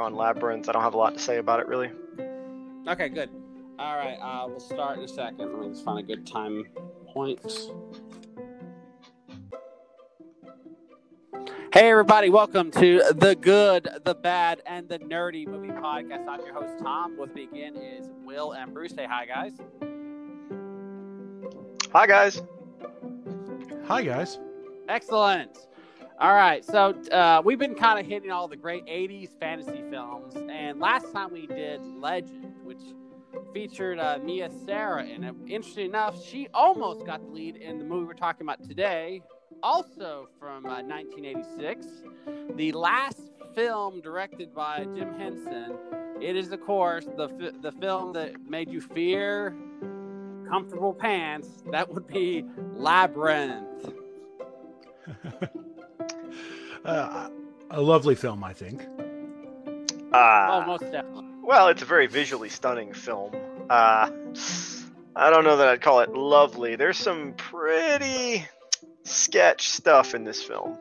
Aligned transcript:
on 0.00 0.14
Labyrinth. 0.14 0.68
I 0.68 0.72
don't 0.72 0.82
have 0.82 0.94
a 0.94 0.98
lot 0.98 1.14
to 1.14 1.20
say 1.20 1.38
about 1.38 1.60
it 1.60 1.68
really. 1.68 1.90
Okay, 2.88 3.08
good. 3.08 3.30
All 3.78 3.96
right, 3.96 4.18
uh, 4.20 4.46
we'll 4.48 4.60
start 4.60 4.98
in 4.98 5.04
a 5.04 5.08
second. 5.08 5.52
Let 5.52 5.60
me 5.60 5.68
just 5.68 5.84
find 5.84 5.98
a 5.98 6.02
good 6.02 6.26
time 6.26 6.64
point. 7.08 7.40
Hey, 11.72 11.88
everybody, 11.88 12.30
welcome 12.30 12.70
to 12.72 13.02
the 13.14 13.36
good, 13.40 13.88
the 14.04 14.14
bad, 14.14 14.60
and 14.66 14.88
the 14.88 14.98
nerdy 14.98 15.46
movie 15.46 15.68
podcast. 15.68 16.26
I'm 16.26 16.40
your 16.40 16.52
host, 16.52 16.82
Tom. 16.82 17.16
With 17.16 17.32
me 17.34 17.44
again 17.44 17.76
is 17.76 18.10
Will 18.24 18.52
and 18.52 18.74
Bruce. 18.74 18.92
Say 18.92 19.06
hi, 19.08 19.24
guys. 19.24 19.52
Hi 21.92 22.06
guys. 22.06 22.42
Hi, 23.86 24.02
guys. 24.02 24.38
Excellent. 24.88 25.58
All 26.20 26.34
right, 26.34 26.62
so 26.62 26.90
uh, 27.12 27.40
we've 27.42 27.58
been 27.58 27.74
kind 27.74 27.98
of 27.98 28.04
hitting 28.04 28.30
all 28.30 28.46
the 28.46 28.54
great 28.54 28.84
80s 28.84 29.30
fantasy 29.40 29.82
films, 29.90 30.34
and 30.50 30.78
last 30.78 31.10
time 31.14 31.32
we 31.32 31.46
did 31.46 31.80
Legend, 31.82 32.52
which 32.62 32.82
featured 33.54 33.98
uh, 33.98 34.18
Mia 34.22 34.50
Sara 34.66 35.06
in 35.06 35.24
it. 35.24 35.34
Interesting 35.46 35.86
enough, 35.86 36.22
she 36.22 36.46
almost 36.52 37.06
got 37.06 37.22
the 37.24 37.30
lead 37.30 37.56
in 37.56 37.78
the 37.78 37.86
movie 37.86 38.04
we're 38.04 38.12
talking 38.12 38.46
about 38.46 38.62
today, 38.62 39.22
also 39.62 40.28
from 40.38 40.66
uh, 40.66 40.82
1986, 40.82 41.86
the 42.54 42.72
last 42.72 43.32
film 43.54 44.02
directed 44.02 44.54
by 44.54 44.84
Jim 44.94 45.14
Henson. 45.18 45.74
It 46.20 46.36
is, 46.36 46.52
of 46.52 46.60
course, 46.60 47.06
the 47.16 47.30
fi- 47.30 47.58
the 47.62 47.72
film 47.72 48.12
that 48.12 48.38
made 48.46 48.68
you 48.70 48.82
fear 48.82 49.56
comfortable 50.46 50.92
pants. 50.92 51.48
That 51.70 51.90
would 51.94 52.06
be 52.06 52.44
Labyrinth. 52.74 53.94
Uh, 56.84 57.28
a 57.70 57.80
lovely 57.80 58.14
film, 58.14 58.42
I 58.42 58.52
think. 58.52 58.82
Uh, 60.12 60.64
oh, 60.66 60.78
definitely. 60.78 61.26
well, 61.42 61.68
it's 61.68 61.82
a 61.82 61.84
very 61.84 62.06
visually 62.06 62.48
stunning 62.48 62.92
film. 62.92 63.32
Uh, 63.68 64.10
I 65.14 65.30
don't 65.30 65.44
know 65.44 65.56
that 65.56 65.68
I'd 65.68 65.80
call 65.80 66.00
it 66.00 66.12
lovely. 66.12 66.76
There's 66.76 66.96
some 66.98 67.34
pretty 67.34 68.44
sketch 69.04 69.68
stuff 69.68 70.14
in 70.14 70.24
this 70.24 70.42
film. 70.42 70.78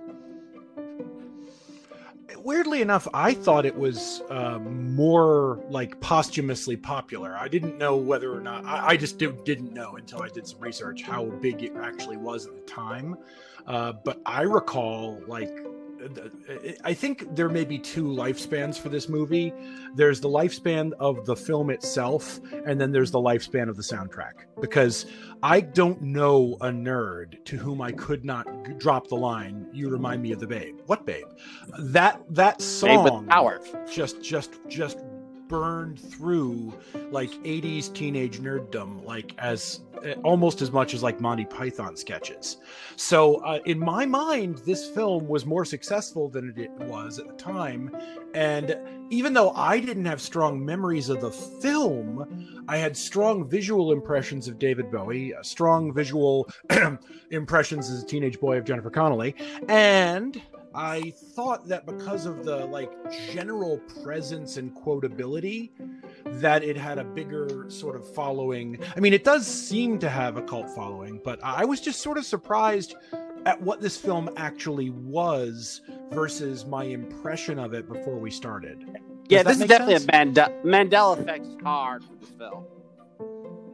Weirdly 2.38 2.81
enough, 2.81 3.08
I 3.14 3.33
thought 3.33 3.66
it 3.66 3.75
was 3.75 4.22
uh, 4.30 4.59
more 4.59 5.61
like 5.70 6.00
posthumously 6.00 6.77
popular. 6.77 7.36
I 7.38 7.50
didn't 7.50 7.77
know 7.77 7.97
whether 7.97 8.33
or 8.33 8.39
not, 8.39 8.66
I, 8.66 8.88
I 8.88 8.97
just 8.97 9.17
did, 9.17 9.44
didn't 9.44 9.73
know 9.73 9.97
until 9.97 10.22
I 10.23 10.30
did 10.30 10.47
some 10.47 10.59
research 10.61 11.03
how 11.03 11.25
big 11.25 11.61
it 11.64 11.73
actually 11.75 12.17
was 12.17 12.47
at 12.47 12.55
the 12.55 12.61
time. 12.61 13.17
Uh, 13.67 13.92
but 13.92 14.22
I 14.25 14.44
recall, 14.44 15.22
like, 15.27 15.52
I 16.83 16.94
think 16.94 17.36
there 17.36 17.50
may 17.50 17.66
be 17.66 17.78
two 17.78 18.05
lifespans 18.05 18.80
for 18.80 18.89
this 18.89 19.09
movie. 19.09 19.53
There's 19.95 20.19
the 20.19 20.30
lifespan 20.30 20.94
of 21.00 21.25
the 21.25 21.36
film 21.36 21.69
itself, 21.69 22.39
and 22.66 22.80
then 22.80 22.92
there's 22.92 23.11
the 23.11 23.19
lifespan 23.19 23.69
of 23.69 23.75
the 23.75 23.83
soundtrack. 23.83 24.45
Because 24.61 25.05
I 25.44 25.61
don't 25.61 26.02
know 26.02 26.58
a 26.61 26.67
nerd 26.67 27.44
to 27.45 27.58
whom 27.58 27.81
I 27.81 27.92
could 27.92 28.25
not 28.25 28.47
drop 28.77 29.08
the 29.08 29.16
line. 29.16 29.67
You 29.73 29.89
remind 29.89 30.22
me 30.22 30.31
of 30.31 30.39
the 30.39 30.47
babe. 30.47 30.80
What 30.86 31.05
babe? 31.05 31.27
That 31.80 32.22
that 32.30 32.61
song. 32.61 33.05
Babe 33.05 33.14
with 33.14 33.30
power. 33.30 33.59
just 33.92 34.22
just 34.22 34.59
just 34.67 35.00
burned 35.50 36.00
through 36.00 36.73
like 37.11 37.31
80s 37.44 37.94
teenage 37.94 38.39
nerddom 38.39 39.03
like 39.03 39.33
as 39.38 39.81
eh, 40.05 40.16
almost 40.23 40.61
as 40.61 40.72
much 40.72 40.94
as 40.94 41.03
like 41.03 41.19
Monty 41.19 41.44
Python 41.44 41.97
sketches. 41.97 42.58
So 42.95 43.38
uh, 43.38 43.59
in 43.66 43.77
my 43.80 44.05
mind 44.05 44.59
this 44.59 44.89
film 44.89 45.27
was 45.27 45.45
more 45.45 45.66
successful 45.66 46.30
than 46.30 46.53
it 46.55 46.72
was 46.88 47.20
at 47.20 47.27
the 47.27 47.33
time 47.33 47.92
and 48.33 48.77
even 49.09 49.33
though 49.33 49.52
I 49.52 49.80
didn't 49.80 50.05
have 50.05 50.22
strong 50.22 50.64
memories 50.64 51.09
of 51.09 51.22
the 51.22 51.31
film, 51.31 52.64
I 52.67 52.77
had 52.77 52.95
strong 52.95 53.47
visual 53.47 53.92
impressions 53.92 54.47
of 54.47 54.59
David 54.59 54.92
Bowie, 54.92 55.33
uh, 55.33 55.42
strong 55.42 55.92
visual 55.92 56.47
impressions 57.31 57.89
as 57.89 58.04
a 58.04 58.05
teenage 58.05 58.39
boy 58.39 58.58
of 58.58 58.66
Jennifer 58.66 58.92
Connelly, 58.92 59.36
and 59.67 60.39
I 60.73 61.13
thought 61.35 61.67
that 61.67 61.85
because 61.85 62.25
of 62.25 62.45
the 62.45 62.65
like 62.65 62.91
general 63.31 63.80
presence 64.03 64.57
and 64.57 64.73
quotability, 64.75 65.71
that 66.25 66.63
it 66.63 66.77
had 66.77 66.99
a 66.99 67.03
bigger 67.03 67.65
sort 67.69 67.95
of 67.95 68.13
following. 68.13 68.80
I 68.95 68.99
mean, 68.99 69.13
it 69.13 69.23
does 69.23 69.47
seem 69.47 69.99
to 69.99 70.09
have 70.09 70.37
a 70.37 70.41
cult 70.41 70.69
following, 70.75 71.19
but 71.23 71.39
I 71.43 71.65
was 71.65 71.81
just 71.81 72.02
sort 72.02 72.17
of 72.17 72.25
surprised 72.25 72.95
at 73.45 73.59
what 73.61 73.81
this 73.81 73.97
film 73.97 74.30
actually 74.37 74.89
was 74.89 75.81
versus 76.11 76.65
my 76.65 76.83
impression 76.83 77.57
of 77.57 77.73
it 77.73 77.87
before 77.87 78.17
we 78.17 78.30
started. 78.30 78.86
Yeah, 79.27 79.43
this 79.43 79.61
is 79.61 79.67
definitely 79.67 79.97
sense? 79.97 80.07
a 80.07 80.11
Mande- 80.11 80.65
Mandela 80.91 81.19
effect 81.19 81.45
is 81.45 81.55
hard 81.63 82.03
for 82.03 82.15
this 82.15 82.30
film. 82.31 82.65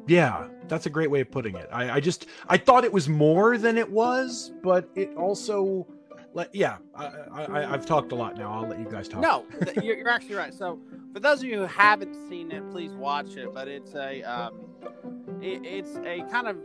Yeah, 0.08 0.48
that's 0.68 0.86
a 0.86 0.90
great 0.90 1.10
way 1.10 1.22
of 1.22 1.32
putting 1.32 1.56
it. 1.56 1.68
I, 1.72 1.92
I 1.96 2.00
just 2.00 2.28
I 2.48 2.58
thought 2.58 2.84
it 2.84 2.94
was 2.94 3.10
more 3.10 3.58
than 3.58 3.78
it 3.78 3.90
was, 3.90 4.52
but 4.62 4.88
it 4.96 5.16
also, 5.16 5.88
like, 6.36 6.50
yeah. 6.54 6.78
I, 6.94 7.74
I've 7.74 7.86
talked 7.86 8.12
a 8.12 8.16
lot 8.16 8.38
now. 8.38 8.52
I'll 8.52 8.68
let 8.68 8.78
you 8.78 8.90
guys 8.90 9.08
talk. 9.08 9.22
No, 9.22 9.46
you're, 9.82 9.98
you're 9.98 10.10
actually 10.10 10.36
right. 10.36 10.54
So, 10.54 10.80
for 11.14 11.20
those 11.22 11.40
of 11.40 11.46
you 11.46 11.60
who 11.60 11.66
haven't 11.66 12.14
seen 12.30 12.52
it, 12.52 12.70
please 12.72 12.92
watch 12.94 13.38
it. 13.38 13.54
But 13.54 13.70
it's 13.70 13.96
a 13.96 14.22
um, 14.24 14.66
it, 15.42 15.66
it's 15.66 15.96
a 15.96 16.30
kind 16.30 16.48
of 16.48 16.58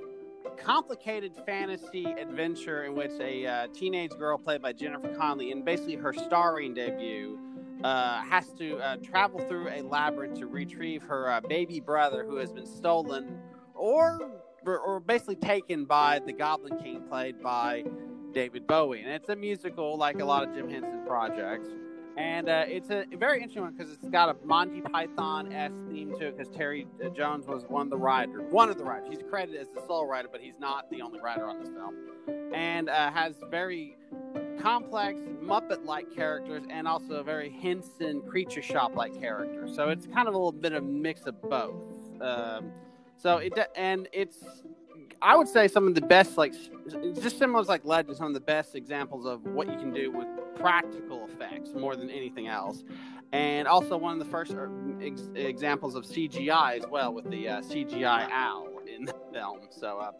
complicated 0.57 1.33
fantasy 1.47 2.05
adventure 2.05 2.85
in 2.85 2.97
which 2.97 3.13
a 3.21 3.47
uh, 3.47 3.67
teenage 3.73 4.11
girl 4.13 4.37
played 4.37 4.61
by 4.61 4.73
Jennifer 4.73 5.15
Connelly, 5.15 5.53
in 5.53 5.65
basically 5.65 5.95
her 5.95 6.13
starring 6.13 6.75
debut, 6.75 7.39
uh, 7.85 8.23
has 8.23 8.53
to 8.55 8.77
uh, 8.79 8.97
travel 8.97 9.39
through 9.47 9.69
a 9.69 9.83
labyrinth 9.83 10.39
to 10.41 10.47
retrieve 10.47 11.03
her 11.03 11.31
uh, 11.31 11.41
baby 11.41 11.79
brother 11.79 12.25
who 12.25 12.37
has 12.37 12.53
been 12.53 12.67
stolen 12.67 13.39
or 13.75 14.19
or 14.67 15.01
basically 15.01 15.37
taken 15.37 15.85
by 15.85 16.19
the 16.19 16.33
Goblin 16.33 16.79
King, 16.83 17.03
played 17.09 17.41
by 17.43 17.85
David 18.33 18.67
Bowie. 18.67 19.03
And 19.03 19.11
it's 19.11 19.29
a 19.29 19.37
musical 19.37 19.97
like 19.97 20.21
a 20.21 20.25
lot 20.25 20.47
of 20.47 20.55
Jim 20.55 20.69
Henson 20.69 21.03
projects. 21.07 21.69
And 22.17 22.49
uh, 22.49 22.65
it's 22.67 22.91
a 22.91 23.05
very 23.17 23.39
interesting 23.39 23.63
one 23.63 23.73
because 23.75 23.93
it's 23.93 24.09
got 24.09 24.29
a 24.29 24.47
Monty 24.47 24.81
Python 24.81 25.53
s 25.53 25.73
theme 25.89 26.15
to 26.19 26.27
it. 26.27 26.37
Because 26.37 26.55
Terry 26.55 26.87
Jones 27.15 27.47
was 27.47 27.65
one 27.69 27.83
of 27.83 27.91
the 27.91 27.97
writers, 27.97 28.53
one 28.53 28.69
of 28.69 28.77
the 28.77 28.85
writers. 28.85 29.09
He's 29.11 29.23
credited 29.31 29.61
as 29.61 29.69
the 29.75 29.81
sole 29.87 30.07
writer, 30.07 30.29
but 30.31 30.41
he's 30.41 30.59
not 30.59 30.91
the 30.91 31.01
only 31.03 31.21
writer 31.21 31.47
on 31.47 31.61
this 31.61 31.69
film. 31.69 31.95
And 32.53 32.89
uh, 32.89 33.11
has 33.13 33.37
very 33.51 33.97
complex 34.61 35.21
Muppet-like 35.43 36.15
characters 36.15 36.65
and 36.69 36.87
also 36.87 37.15
a 37.15 37.23
very 37.23 37.49
Henson 37.49 38.21
creature 38.23 38.61
shop-like 38.61 39.19
character. 39.19 39.67
So 39.73 39.89
it's 39.89 40.07
kind 40.07 40.29
of 40.29 40.35
a 40.35 40.37
little 40.37 40.53
bit 40.53 40.73
of 40.73 40.83
a 40.83 40.87
mix 40.87 41.23
of 41.27 41.41
both. 41.41 41.75
Um, 42.21 42.73
so 43.17 43.39
it 43.39 43.53
and 43.77 44.09
it's 44.13 44.45
I 45.23 45.37
would 45.37 45.49
say 45.49 45.69
some 45.69 45.87
of 45.87 45.95
the 45.95 46.01
best 46.01 46.39
like 46.39 46.55
just 47.15 47.39
similar 47.39 47.63
to 47.63 47.69
like 47.69 47.85
Legend, 47.85 48.17
some 48.17 48.29
of 48.29 48.35
the 48.35 48.41
best 48.41 48.75
examples 48.75 49.27
of 49.27 49.45
what 49.45 49.69
you 49.71 49.77
can 49.77 49.93
do 49.93 50.11
with 50.11 50.27
practical 50.57 51.27
effects 51.27 51.71
more 51.75 51.97
than 51.97 52.11
anything 52.11 52.49
else, 52.49 52.85
and 53.33 53.69
also 53.69 53.97
one 53.97 54.15
of 54.15 54.19
the 54.19 54.31
first 54.31 54.53
er, 54.53 54.71
ex- 55.03 55.29
examples 55.35 55.95
of 55.95 56.05
CGI 56.05 56.79
as 56.79 56.89
well 56.89 57.13
with 57.13 57.31
the 57.31 57.49
uh, 57.49 57.61
CGI 57.61 58.29
owl 58.31 58.69
in 58.87 59.05
the 59.05 59.15
film. 59.33 59.61
So, 59.71 59.99
uh, 59.99 60.13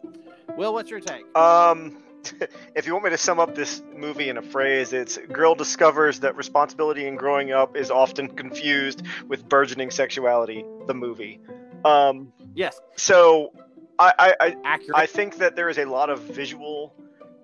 Will, 0.55 0.73
what's 0.73 0.89
your 0.91 0.99
take? 0.99 1.25
Um, 1.35 1.97
if 2.75 2.85
you 2.85 2.93
want 2.93 3.05
me 3.05 3.09
to 3.09 3.17
sum 3.17 3.39
up 3.39 3.55
this 3.55 3.81
movie 3.95 4.29
in 4.29 4.37
a 4.37 4.41
phrase, 4.41 4.93
it's 4.93 5.17
girl 5.17 5.55
discovers 5.55 6.19
that 6.19 6.35
responsibility 6.35 7.07
in 7.07 7.15
growing 7.15 7.51
up 7.51 7.75
is 7.75 7.89
often 7.89 8.27
confused 8.27 9.01
with 9.27 9.49
burgeoning 9.49 9.89
sexuality. 9.89 10.63
The 10.87 10.93
movie. 10.93 11.39
Um, 11.83 12.31
Yes, 12.53 12.81
so 12.97 13.53
I, 14.01 14.13
I, 14.17 14.35
I 14.39 14.55
accurate. 14.63 14.97
I 14.97 15.05
think 15.05 15.37
that 15.37 15.55
there 15.55 15.69
is 15.69 15.77
a 15.77 15.85
lot 15.85 16.09
of 16.09 16.19
visual, 16.21 16.93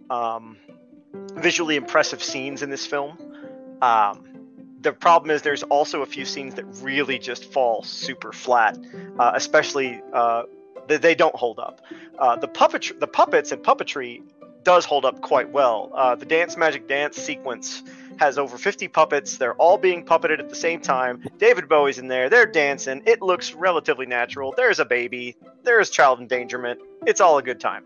um, 0.10 0.58
visually 1.34 1.76
impressive 1.76 2.24
scenes 2.24 2.64
in 2.64 2.70
this 2.70 2.86
film. 2.86 3.18
Um, 3.82 4.24
the 4.82 4.92
problem 4.92 5.30
is 5.32 5.44
there's 5.44 5.64
also 5.64 6.02
a 6.02 6.06
few 6.06 6.26
scenes 6.26 6.56
that 6.56 6.66
really 6.82 7.20
just 7.20 7.52
fall 7.52 7.84
super 7.84 8.32
flat, 8.32 8.78
uh, 9.20 9.32
especially 9.36 10.02
uh, 10.14 10.44
they, 10.88 10.98
they 10.98 11.16
don't 11.16 11.36
hold 11.36 11.60
up. 11.60 11.82
Uh, 12.18 12.36
the 12.38 12.48
puppet, 12.48 13.00
the 13.00 13.08
puppets 13.08 13.52
and 13.52 13.64
puppetry 13.64 14.24
does 14.64 14.84
hold 14.86 15.06
up 15.06 15.22
quite 15.22 15.52
well. 15.52 15.92
Uh, 15.94 16.16
the 16.16 16.26
dance 16.26 16.58
magic 16.58 16.88
dance 16.88 17.18
sequence 17.18 17.84
has 18.20 18.38
over 18.38 18.58
50 18.58 18.88
puppets. 18.88 19.38
They're 19.38 19.56
all 19.56 19.78
being 19.78 20.06
puppeted 20.06 20.40
at 20.40 20.50
the 20.50 20.56
same 20.56 20.82
time. 20.82 21.24
David 21.38 21.70
Bowie's 21.70 22.00
in 22.00 22.08
there. 22.08 22.30
They're 22.30 22.46
dancing. 22.46 23.02
It 23.06 23.22
looks 23.22 23.54
relatively 23.54 24.06
natural. 24.06 24.54
There's 24.56 24.80
a 24.80 24.86
baby. 24.86 25.36
There's 25.64 25.90
child 25.90 26.20
endangerment. 26.20 26.80
It's 27.06 27.22
all 27.22 27.38
a 27.38 27.44
good 27.44 27.60
time. 27.60 27.84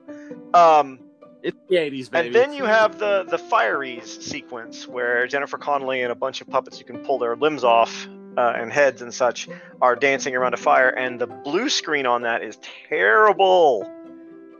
Um, 0.54 1.00
it's 1.44 1.58
the 1.70 1.76
'80s, 1.76 2.12
baby. 2.12 2.28
and 2.28 2.36
then 2.36 2.54
you 2.54 2.66
have 2.66 3.00
the 3.00 3.24
the 3.24 3.38
fireys 3.38 4.22
sequence 4.22 4.88
where 4.88 5.26
Jennifer 5.28 5.58
Connelly 5.58 6.04
and 6.04 6.12
a 6.12 6.16
bunch 6.16 6.42
of 6.42 6.48
puppets 6.50 6.78
you 6.80 6.86
can 6.86 7.00
pull 7.00 7.18
their 7.18 7.36
limbs 7.36 7.64
off 7.64 8.08
uh, 8.38 8.54
and 8.56 8.72
heads 8.72 9.02
and 9.02 9.14
such 9.14 9.50
are 9.82 9.96
dancing 9.96 10.36
around 10.36 10.54
a 10.54 10.58
fire, 10.58 10.90
and 10.90 11.20
the 11.20 11.28
blue 11.28 11.70
screen 11.70 12.06
on 12.06 12.22
that 12.24 12.44
is 12.44 12.60
terrible. 12.88 13.90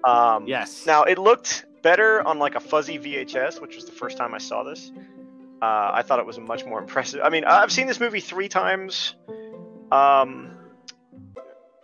Um, 0.04 0.48
yes. 0.48 0.86
Now 0.86 1.04
it 1.04 1.18
looked 1.18 1.66
better 1.82 2.26
on 2.28 2.40
like 2.40 2.56
a 2.56 2.60
fuzzy 2.60 2.98
VHS, 2.98 3.62
which 3.62 3.76
was 3.76 3.86
the 3.86 3.92
first 3.92 4.18
time 4.18 4.34
I 4.34 4.40
saw 4.40 4.64
this. 4.64 4.92
Uh, 5.62 5.92
I 5.94 6.02
thought 6.02 6.20
it 6.20 6.26
was 6.26 6.40
much 6.40 6.66
more 6.66 6.80
impressive. 6.80 7.22
I 7.24 7.30
mean, 7.30 7.46
I've 7.46 7.72
seen 7.72 7.86
this 7.86 8.00
movie 8.00 8.20
three 8.20 8.50
times. 8.50 9.14
Um, 9.92 10.58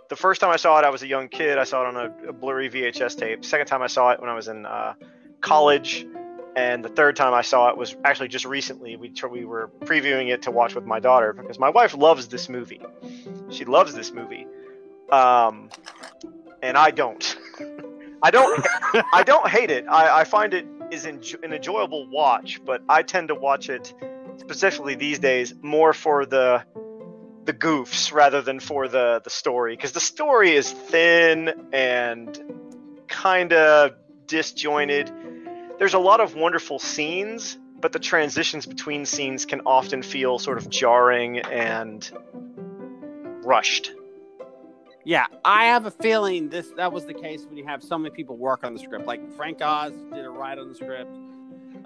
the 0.10 0.16
first 0.16 0.42
time 0.42 0.50
I 0.50 0.56
saw 0.56 0.80
it, 0.80 0.86
I 0.86 0.90
was 0.90 1.04
a 1.04 1.08
young 1.08 1.28
kid. 1.28 1.58
I 1.58 1.64
saw 1.64 1.84
it 1.84 1.96
on 1.96 1.98
a, 1.98 2.30
a 2.30 2.34
blurry 2.34 2.70
VHS 2.70 3.18
tape. 3.18 3.46
Second 3.46 3.68
time 3.68 3.82
I 3.84 3.88
saw 3.88 4.10
it 4.12 4.20
when 4.20 4.30
I 4.30 4.34
was 4.34 4.48
in 4.48 4.66
uh, 4.66 4.94
college, 5.42 6.08
and 6.56 6.84
the 6.84 6.90
third 6.90 7.16
time 7.16 7.34
I 7.34 7.42
saw 7.42 7.70
it 7.70 7.78
was 7.78 7.96
actually 8.04 8.30
just 8.30 8.46
recently. 8.46 8.96
We 8.96 9.14
we 9.30 9.46
were 9.46 9.70
previewing 9.82 10.30
it 10.34 10.44
to 10.44 10.52
watch 10.52 10.74
with 10.74 10.86
my 10.86 11.00
daughter 11.00 11.34
because 11.34 11.60
my 11.60 11.70
wife 11.70 11.96
loves 11.96 12.28
this 12.30 12.50
movie. 12.50 12.82
She 13.50 13.66
loves 13.66 13.94
this 13.94 14.12
movie, 14.12 14.48
um, 15.12 15.70
and 16.64 16.78
I 16.78 16.92
don't. 16.92 17.38
I 18.24 18.32
don't. 18.32 18.66
I 19.14 19.22
don't 19.24 19.48
hate 19.48 19.70
it. 19.70 19.86
I, 19.88 20.22
I 20.22 20.24
find 20.24 20.56
it 20.56 20.66
is 20.92 21.06
enjo- 21.06 21.44
an 21.44 21.54
enjoyable 21.54 22.08
watch, 22.10 22.62
but 22.66 22.82
I 22.88 23.04
tend 23.04 23.30
to 23.30 23.36
watch 23.36 23.70
it 23.70 23.94
specifically 24.38 24.96
these 24.96 25.20
days 25.20 25.54
more 25.62 25.94
for 25.94 26.26
the 26.26 26.64
the 27.46 27.54
goofs 27.54 28.12
rather 28.12 28.42
than 28.42 28.60
for 28.60 28.88
the 28.88 29.22
the 29.24 29.30
story 29.30 29.74
because 29.74 29.94
the 29.94 30.02
story 30.02 30.52
is 30.52 30.72
thin 30.72 31.70
and 31.72 32.40
kind 33.08 33.54
of 33.54 33.92
disjointed. 34.28 35.12
There's 35.80 35.94
a 35.94 36.00
lot 36.00 36.20
of 36.20 36.36
wonderful 36.36 36.80
scenes, 36.80 37.58
but 37.80 37.94
the 37.94 38.00
transitions 38.00 38.66
between 38.66 39.06
scenes 39.06 39.46
can 39.46 39.62
often 39.66 40.02
feel 40.02 40.40
sort 40.40 40.58
of 40.58 40.70
jarring 40.70 41.40
and 41.40 42.10
rushed. 43.44 43.94
Yeah, 45.08 45.28
I 45.46 45.68
have 45.68 45.86
a 45.86 45.92
feeling 45.92 46.50
this 46.50 46.68
that 46.76 46.92
was 46.92 47.06
the 47.06 47.14
case 47.14 47.46
when 47.46 47.56
you 47.56 47.66
have 47.66 47.82
so 47.82 47.98
many 47.98 48.14
people 48.14 48.36
work 48.36 48.66
on 48.66 48.74
the 48.74 48.80
script. 48.82 49.06
Like 49.06 49.22
Frank 49.38 49.62
Oz 49.62 49.94
did 50.14 50.26
a 50.26 50.30
write 50.30 50.60
on 50.60 50.68
the 50.68 50.76
script. 50.76 51.18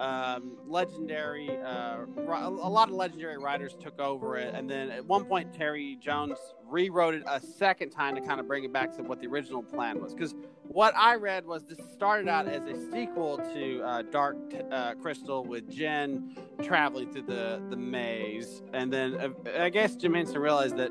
Um, 0.00 0.56
legendary, 0.66 1.48
uh, 1.64 1.98
a 2.16 2.50
lot 2.50 2.88
of 2.88 2.96
legendary 2.96 3.38
writers 3.38 3.76
took 3.80 4.00
over 4.00 4.36
it, 4.38 4.52
and 4.56 4.68
then 4.68 4.90
at 4.90 5.06
one 5.06 5.24
point 5.24 5.54
Terry 5.54 5.96
Jones 6.00 6.36
rewrote 6.66 7.14
it 7.14 7.22
a 7.28 7.40
second 7.40 7.90
time 7.90 8.16
to 8.16 8.20
kind 8.20 8.40
of 8.40 8.48
bring 8.48 8.64
it 8.64 8.72
back 8.72 8.92
to 8.96 9.04
what 9.04 9.20
the 9.20 9.28
original 9.28 9.62
plan 9.62 10.00
was. 10.00 10.14
Because 10.14 10.34
what 10.66 10.92
I 10.96 11.14
read 11.14 11.46
was 11.46 11.62
this 11.62 11.78
started 11.92 12.26
out 12.26 12.48
as 12.48 12.62
a 12.66 12.90
sequel 12.90 13.38
to 13.54 13.82
uh, 13.82 14.02
Dark 14.02 14.36
uh, 14.72 14.94
Crystal 14.94 15.44
with 15.44 15.70
Jen 15.70 16.36
traveling 16.60 17.12
through 17.12 17.22
the 17.22 17.62
the 17.70 17.76
maze, 17.76 18.62
and 18.72 18.92
then 18.92 19.14
uh, 19.14 19.62
I 19.62 19.68
guess 19.68 19.94
Jim 19.94 20.14
Henson 20.14 20.40
realized 20.40 20.76
that 20.78 20.90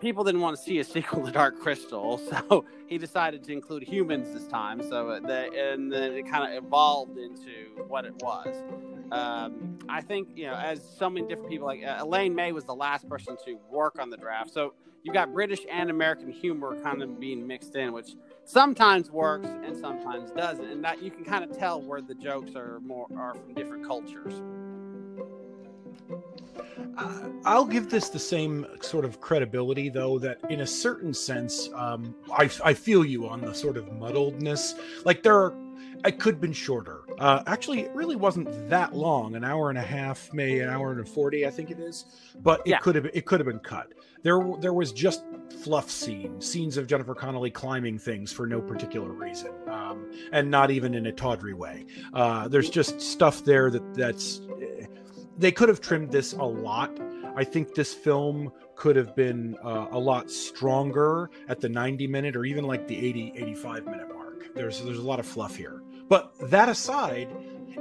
people 0.00 0.24
didn't 0.24 0.40
want 0.40 0.56
to 0.56 0.62
see 0.62 0.78
a 0.78 0.84
sequel 0.84 1.24
to 1.24 1.32
Dark 1.32 1.58
Crystal, 1.58 2.18
so 2.48 2.64
he 2.86 2.98
decided 2.98 3.42
to 3.44 3.52
include 3.52 3.82
humans 3.82 4.32
this 4.32 4.46
time. 4.46 4.82
So 4.82 5.20
the, 5.20 5.72
and 5.72 5.92
then 5.92 6.12
it 6.12 6.28
kind 6.28 6.50
of 6.50 6.64
evolved 6.64 7.18
into 7.18 7.84
what 7.86 8.04
it 8.04 8.14
was. 8.22 8.54
Um, 9.10 9.78
I 9.88 10.00
think 10.00 10.28
you 10.34 10.46
know, 10.46 10.54
as 10.54 10.82
so 10.98 11.08
many 11.08 11.26
different 11.26 11.50
people, 11.50 11.66
like 11.66 11.84
uh, 11.84 11.98
Elaine 12.00 12.34
May 12.34 12.52
was 12.52 12.64
the 12.64 12.74
last 12.74 13.08
person 13.08 13.36
to 13.46 13.58
work 13.70 13.98
on 13.98 14.10
the 14.10 14.16
draft. 14.16 14.50
So 14.52 14.74
you 15.02 15.12
got 15.12 15.32
British 15.32 15.60
and 15.70 15.90
American 15.90 16.30
humor 16.30 16.76
kind 16.82 17.02
of 17.02 17.18
being 17.18 17.46
mixed 17.46 17.74
in, 17.76 17.92
which 17.92 18.10
sometimes 18.44 19.10
works 19.10 19.48
and 19.48 19.76
sometimes 19.76 20.30
doesn't, 20.32 20.64
and 20.64 20.84
that 20.84 21.02
you 21.02 21.10
can 21.10 21.24
kind 21.24 21.44
of 21.44 21.56
tell 21.56 21.80
where 21.80 22.02
the 22.02 22.14
jokes 22.14 22.54
are 22.54 22.80
more 22.80 23.06
are 23.16 23.34
from 23.34 23.54
different 23.54 23.86
cultures. 23.86 24.42
I'll 27.44 27.64
give 27.64 27.90
this 27.90 28.08
the 28.08 28.18
same 28.18 28.66
sort 28.80 29.04
of 29.04 29.20
credibility, 29.20 29.88
though, 29.88 30.18
that 30.18 30.38
in 30.50 30.60
a 30.60 30.66
certain 30.66 31.14
sense, 31.14 31.70
um, 31.74 32.14
I, 32.32 32.50
I 32.64 32.74
feel 32.74 33.04
you 33.04 33.28
on 33.28 33.40
the 33.40 33.54
sort 33.54 33.76
of 33.76 33.86
muddledness. 33.86 34.74
Like 35.04 35.22
there 35.22 35.36
are, 35.36 35.54
it 36.04 36.18
could 36.18 36.34
have 36.34 36.40
been 36.40 36.52
shorter. 36.52 37.00
Uh, 37.18 37.42
actually, 37.46 37.80
it 37.80 37.90
really 37.94 38.16
wasn't 38.16 38.48
that 38.68 38.94
long, 38.94 39.34
an 39.34 39.44
hour 39.44 39.70
and 39.70 39.78
a 39.78 39.82
half, 39.82 40.32
maybe 40.32 40.60
an 40.60 40.68
hour 40.68 40.92
and 40.92 41.08
forty, 41.08 41.46
I 41.46 41.50
think 41.50 41.70
it 41.70 41.80
is. 41.80 42.04
But 42.40 42.60
it 42.60 42.70
yeah. 42.70 42.78
could 42.78 42.94
have 42.94 43.06
it 43.06 43.24
could 43.26 43.40
have 43.40 43.46
been 43.46 43.58
cut. 43.58 43.92
There 44.22 44.40
there 44.60 44.74
was 44.74 44.92
just 44.92 45.24
fluff 45.62 45.90
scenes, 45.90 46.48
scenes 46.48 46.76
of 46.76 46.86
Jennifer 46.86 47.14
Connelly 47.14 47.50
climbing 47.50 47.98
things 47.98 48.32
for 48.32 48.46
no 48.46 48.60
particular 48.60 49.10
reason, 49.10 49.52
um, 49.68 50.12
and 50.32 50.50
not 50.50 50.70
even 50.70 50.94
in 50.94 51.06
a 51.06 51.12
tawdry 51.12 51.54
way. 51.54 51.86
Uh, 52.12 52.46
there's 52.48 52.70
just 52.70 53.00
stuff 53.00 53.44
there 53.44 53.70
that 53.70 53.94
that's 53.94 54.40
they 55.38 55.52
could 55.52 55.68
have 55.68 55.80
trimmed 55.80 56.10
this 56.10 56.32
a 56.32 56.42
lot. 56.42 56.98
I 57.36 57.44
think 57.44 57.74
this 57.74 57.94
film 57.94 58.52
could 58.74 58.96
have 58.96 59.14
been 59.14 59.56
uh, 59.62 59.86
a 59.92 59.98
lot 59.98 60.30
stronger 60.30 61.30
at 61.48 61.60
the 61.60 61.68
90 61.68 62.06
minute 62.08 62.36
or 62.36 62.44
even 62.44 62.64
like 62.64 62.88
the 62.88 62.96
80 62.96 63.32
85 63.36 63.84
minute 63.86 64.08
mark. 64.14 64.54
There's 64.54 64.82
there's 64.82 64.98
a 64.98 65.02
lot 65.02 65.20
of 65.20 65.26
fluff 65.26 65.56
here. 65.56 65.82
But 66.08 66.32
that 66.50 66.68
aside, 66.68 67.28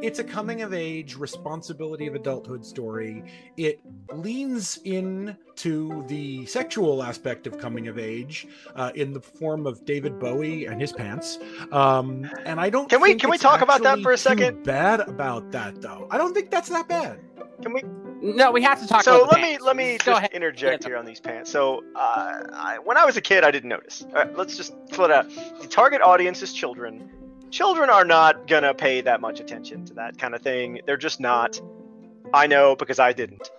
it's 0.02 0.20
a 0.20 0.24
coming 0.24 0.62
of 0.62 0.74
age 0.74 1.16
responsibility 1.16 2.08
of 2.08 2.16
adulthood 2.16 2.66
story. 2.66 3.24
It 3.58 3.80
leans 4.12 4.80
in 4.84 5.38
to 5.58 6.04
the 6.08 6.46
sexual 6.46 7.04
aspect 7.04 7.48
of 7.48 7.58
coming 7.58 7.88
of 7.88 7.98
age 7.98 8.48
uh, 8.76 8.92
in 8.96 9.14
the 9.14 9.22
form 9.22 9.66
of 9.66 9.86
David 9.86 10.20
Bowie 10.20 10.66
and 10.66 10.80
his 10.80 10.92
pants. 10.92 11.40
Um, 11.72 12.30
and 12.46 12.60
I 12.60 12.70
don't 12.70 12.90
can 12.90 13.02
we 13.02 13.16
can 13.16 13.30
we 13.30 13.38
talk 13.38 13.62
about 13.62 13.84
that 13.84 14.00
for 14.02 14.12
a 14.12 14.18
second? 14.18 14.64
Bad 14.64 15.02
about 15.02 15.52
that 15.52 15.82
though. 15.82 16.08
I 16.12 16.18
don't 16.18 16.34
think 16.34 16.52
that's 16.52 16.70
that 16.70 16.88
bad. 16.88 17.20
Can 17.62 17.74
we? 17.74 17.82
No, 18.22 18.52
we 18.52 18.62
have 18.64 18.80
to 18.82 18.88
talk. 18.88 19.04
So 19.04 19.28
let 19.32 19.42
me 19.42 19.58
let 19.60 19.76
me 19.76 19.98
just 19.98 20.08
ahead. 20.08 20.32
interject 20.32 20.84
here 20.84 20.98
on 20.98 21.06
these 21.06 21.20
pants. 21.20 21.52
So 21.52 21.84
uh, 21.96 22.44
I, 22.54 22.78
when 22.84 22.98
I 22.98 23.06
was 23.06 23.18
a 23.18 23.22
kid, 23.22 23.44
I 23.44 23.52
didn't 23.52 23.70
notice. 23.70 24.06
let's 24.36 24.58
just 24.58 24.74
split 24.92 25.12
out. 25.12 25.30
The 25.62 25.68
target 25.68 26.02
audience 26.02 26.42
is 26.42 26.54
children. 26.54 27.10
Children 27.52 27.90
are 27.90 28.06
not 28.06 28.48
gonna 28.48 28.74
pay 28.74 29.02
that 29.02 29.22
much 29.22 29.40
attention 29.40 29.86
to 29.86 29.94
that 29.96 30.18
kind 30.18 30.36
of 30.36 30.42
thing. 30.42 30.82
They're 30.86 30.98
just 30.98 31.20
not. 31.20 31.60
I 32.34 32.48
know 32.48 32.76
because 32.76 33.00
I 33.00 33.14
didn't. 33.14 33.50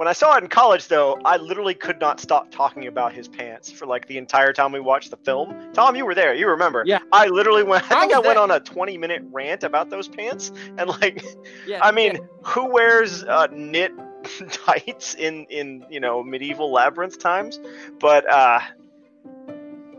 When 0.00 0.08
I 0.08 0.14
saw 0.14 0.34
it 0.36 0.42
in 0.42 0.48
college, 0.48 0.88
though, 0.88 1.18
I 1.26 1.36
literally 1.36 1.74
could 1.74 2.00
not 2.00 2.20
stop 2.20 2.50
talking 2.50 2.86
about 2.86 3.12
his 3.12 3.28
pants 3.28 3.70
for 3.70 3.84
like 3.84 4.08
the 4.08 4.16
entire 4.16 4.54
time 4.54 4.72
we 4.72 4.80
watched 4.80 5.10
the 5.10 5.18
film. 5.18 5.54
Tom, 5.74 5.94
you 5.94 6.06
were 6.06 6.14
there. 6.14 6.32
You 6.32 6.48
remember? 6.48 6.84
Yeah. 6.86 7.00
I 7.12 7.26
literally 7.26 7.62
went. 7.62 7.84
I 7.92 8.00
think 8.00 8.14
I, 8.14 8.18
went 8.18 8.38
on 8.38 8.50
a 8.50 8.60
20 8.60 8.96
minute 8.96 9.22
rant 9.30 9.62
about 9.62 9.90
those 9.90 10.08
pants, 10.08 10.52
and 10.78 10.88
like, 10.88 11.22
yeah, 11.66 11.80
I 11.82 11.92
mean, 11.92 12.14
yeah. 12.14 12.20
who 12.44 12.72
wears 12.72 13.24
uh, 13.24 13.48
knit 13.52 13.92
tights 14.50 15.14
in 15.16 15.44
in 15.50 15.84
you 15.90 16.00
know 16.00 16.22
medieval 16.22 16.72
labyrinth 16.72 17.18
times? 17.18 17.60
But 17.98 18.26
uh, 18.26 18.60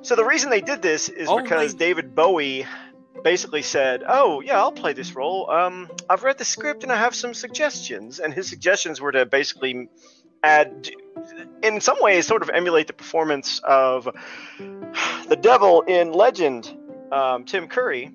so 0.02 0.16
the 0.16 0.26
reason 0.26 0.50
they 0.50 0.62
did 0.62 0.82
this 0.82 1.10
is 1.10 1.30
oh 1.30 1.40
because 1.40 1.76
David 1.76 2.16
Bowie 2.16 2.66
basically 3.24 3.62
said, 3.62 4.04
"Oh 4.08 4.42
yeah, 4.42 4.58
I'll 4.60 4.72
play 4.72 4.94
this 4.94 5.16
role. 5.16 5.50
Um, 5.50 5.90
I've 6.10 6.24
read 6.24 6.38
the 6.38 6.46
script 6.46 6.84
and 6.84 6.92
I 6.92 6.98
have 6.98 7.16
some 7.16 7.34
suggestions." 7.34 8.20
And 8.20 8.34
his 8.34 8.48
suggestions 8.48 9.00
were 9.00 9.12
to 9.12 9.26
basically 9.26 9.90
add, 10.44 10.90
in 11.62 11.82
some 11.82 11.98
ways, 12.02 12.28
sort 12.28 12.42
of 12.42 12.50
emulate 12.50 12.88
the 12.88 12.94
performance 12.94 13.60
of 13.64 14.10
the 15.28 15.38
devil 15.40 15.82
in 15.82 16.12
Legend, 16.12 16.76
um, 17.12 17.44
Tim 17.46 17.68
Curry, 17.68 18.12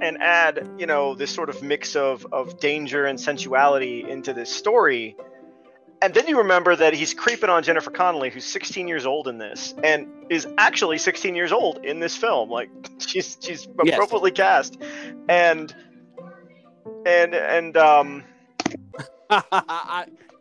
and 0.00 0.18
add, 0.20 0.68
you 0.78 0.86
know, 0.86 1.14
this 1.14 1.30
sort 1.30 1.48
of 1.48 1.62
mix 1.62 1.96
of 1.96 2.26
of 2.32 2.60
danger 2.60 3.04
and 3.04 3.18
sensuality 3.18 4.08
into 4.08 4.32
this 4.32 4.54
story 4.54 5.16
and 6.00 6.14
then 6.14 6.26
you 6.28 6.38
remember 6.38 6.76
that 6.76 6.94
he's 6.94 7.14
creeping 7.14 7.50
on 7.50 7.62
Jennifer 7.62 7.90
Connelly, 7.90 8.30
who's 8.30 8.44
16 8.44 8.86
years 8.86 9.06
old 9.06 9.28
in 9.28 9.38
this, 9.38 9.74
and 9.82 10.06
is 10.30 10.46
actually 10.58 10.98
16 10.98 11.34
years 11.34 11.52
old 11.52 11.84
in 11.84 11.98
this 11.98 12.16
film. 12.16 12.50
Like 12.50 12.70
she's 12.98 13.36
she's 13.40 13.66
appropriately 13.66 14.32
yes. 14.34 14.70
cast, 14.70 14.78
and 15.28 15.74
and 17.06 17.34
and 17.34 17.76
um. 17.76 18.24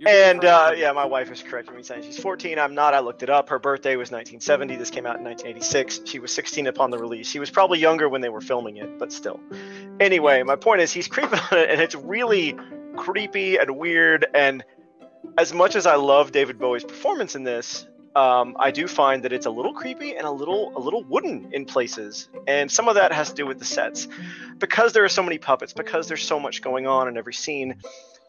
and 0.05 0.45
uh, 0.45 0.71
yeah, 0.75 0.91
my 0.93 1.03
wife 1.03 1.29
is 1.29 1.41
correct 1.41 1.73
me 1.73 1.83
saying 1.83 2.03
she's 2.03 2.19
14. 2.19 2.57
I'm 2.57 2.73
not. 2.73 2.93
I 2.93 2.99
looked 2.99 3.23
it 3.23 3.29
up. 3.29 3.49
Her 3.49 3.59
birthday 3.59 3.97
was 3.97 4.11
1970. 4.11 4.77
This 4.77 4.89
came 4.89 5.05
out 5.05 5.17
in 5.17 5.23
1986. 5.25 6.09
She 6.09 6.19
was 6.19 6.33
16 6.33 6.67
upon 6.67 6.91
the 6.91 6.97
release. 6.97 7.27
She 7.27 7.39
was 7.39 7.49
probably 7.49 7.79
younger 7.79 8.07
when 8.07 8.21
they 8.21 8.29
were 8.29 8.39
filming 8.39 8.77
it, 8.77 8.97
but 8.97 9.11
still. 9.11 9.41
Anyway, 9.99 10.41
my 10.43 10.55
point 10.55 10.79
is 10.79 10.93
he's 10.93 11.07
creeping 11.07 11.39
on 11.51 11.57
it, 11.57 11.69
and 11.69 11.81
it's 11.81 11.95
really 11.95 12.55
creepy 12.95 13.57
and 13.57 13.77
weird 13.77 14.25
and 14.33 14.63
as 15.37 15.53
much 15.53 15.75
as 15.75 15.85
I 15.85 15.95
love 15.95 16.31
David 16.31 16.59
Bowie's 16.59 16.83
performance 16.83 17.35
in 17.35 17.43
this, 17.43 17.87
um, 18.15 18.57
I 18.59 18.71
do 18.71 18.87
find 18.87 19.23
that 19.23 19.31
it's 19.31 19.45
a 19.45 19.51
little 19.51 19.73
creepy 19.73 20.15
and 20.15 20.25
a 20.25 20.31
little 20.31 20.75
a 20.75 20.79
little 20.79 21.03
wooden 21.03 21.49
in 21.53 21.65
places, 21.65 22.29
and 22.47 22.71
some 22.71 22.87
of 22.87 22.95
that 22.95 23.11
has 23.11 23.29
to 23.29 23.35
do 23.35 23.45
with 23.45 23.59
the 23.59 23.65
sets, 23.65 24.07
because 24.57 24.93
there 24.93 25.03
are 25.03 25.09
so 25.09 25.21
many 25.21 25.37
puppets, 25.37 25.71
because 25.71 26.07
there's 26.07 26.23
so 26.23 26.39
much 26.39 26.63
going 26.63 26.87
on 26.87 27.07
in 27.07 27.17
every 27.17 27.33
scene. 27.33 27.75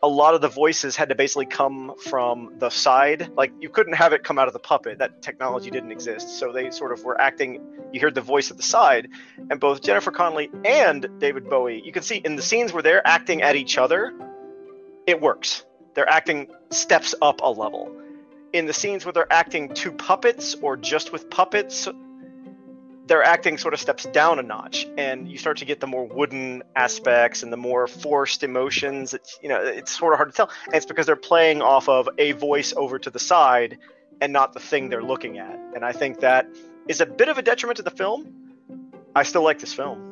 A 0.02 0.08
lot 0.08 0.34
of 0.34 0.42
the 0.42 0.48
voices 0.48 0.94
had 0.94 1.08
to 1.08 1.14
basically 1.14 1.46
come 1.46 1.94
from 2.04 2.52
the 2.58 2.68
side. 2.68 3.30
Like 3.34 3.50
you 3.60 3.70
couldn't 3.70 3.94
have 3.94 4.12
it 4.12 4.22
come 4.22 4.38
out 4.38 4.46
of 4.46 4.52
the 4.52 4.60
puppet. 4.60 4.98
That 4.98 5.22
technology 5.22 5.70
didn't 5.70 5.90
exist. 5.90 6.38
So 6.38 6.52
they 6.52 6.70
sort 6.70 6.92
of 6.92 7.02
were 7.02 7.20
acting. 7.20 7.60
You 7.92 8.00
heard 8.00 8.14
the 8.14 8.20
voice 8.20 8.50
at 8.50 8.58
the 8.58 8.62
side, 8.62 9.08
and 9.50 9.58
both 9.58 9.82
Jennifer 9.82 10.10
Connelly 10.10 10.50
and 10.66 11.08
David 11.18 11.48
Bowie. 11.48 11.82
You 11.82 11.92
can 11.92 12.02
see 12.02 12.16
in 12.16 12.36
the 12.36 12.42
scenes 12.42 12.74
where 12.74 12.82
they're 12.82 13.04
acting 13.06 13.40
at 13.40 13.56
each 13.56 13.78
other, 13.78 14.12
it 15.06 15.20
works 15.20 15.64
they're 15.98 16.08
acting 16.08 16.46
steps 16.70 17.12
up 17.20 17.40
a 17.42 17.50
level. 17.50 17.90
In 18.52 18.66
the 18.66 18.72
scenes 18.72 19.04
where 19.04 19.12
they're 19.12 19.32
acting 19.32 19.74
to 19.74 19.90
puppets 19.90 20.54
or 20.62 20.76
just 20.76 21.10
with 21.10 21.28
puppets, 21.28 21.88
their 23.08 23.24
acting 23.24 23.58
sort 23.58 23.74
of 23.74 23.80
steps 23.80 24.04
down 24.04 24.38
a 24.38 24.42
notch 24.44 24.86
and 24.96 25.28
you 25.28 25.36
start 25.38 25.56
to 25.56 25.64
get 25.64 25.80
the 25.80 25.88
more 25.88 26.06
wooden 26.06 26.62
aspects 26.76 27.42
and 27.42 27.52
the 27.52 27.56
more 27.56 27.88
forced 27.88 28.44
emotions. 28.44 29.12
It's 29.12 29.40
you 29.42 29.48
know 29.48 29.60
it's 29.60 29.98
sort 29.98 30.12
of 30.12 30.18
hard 30.18 30.30
to 30.30 30.36
tell. 30.36 30.50
And 30.66 30.76
it's 30.76 30.86
because 30.86 31.04
they're 31.04 31.16
playing 31.16 31.62
off 31.62 31.88
of 31.88 32.08
a 32.16 32.30
voice 32.30 32.72
over 32.76 33.00
to 33.00 33.10
the 33.10 33.18
side 33.18 33.78
and 34.20 34.32
not 34.32 34.52
the 34.52 34.60
thing 34.60 34.90
they're 34.90 35.02
looking 35.02 35.38
at. 35.38 35.58
And 35.74 35.84
i 35.84 35.90
think 35.90 36.20
that 36.20 36.46
is 36.86 37.00
a 37.00 37.06
bit 37.06 37.28
of 37.28 37.38
a 37.38 37.42
detriment 37.42 37.78
to 37.78 37.82
the 37.82 37.90
film. 37.90 38.54
I 39.16 39.24
still 39.24 39.42
like 39.42 39.58
this 39.58 39.74
film 39.74 40.07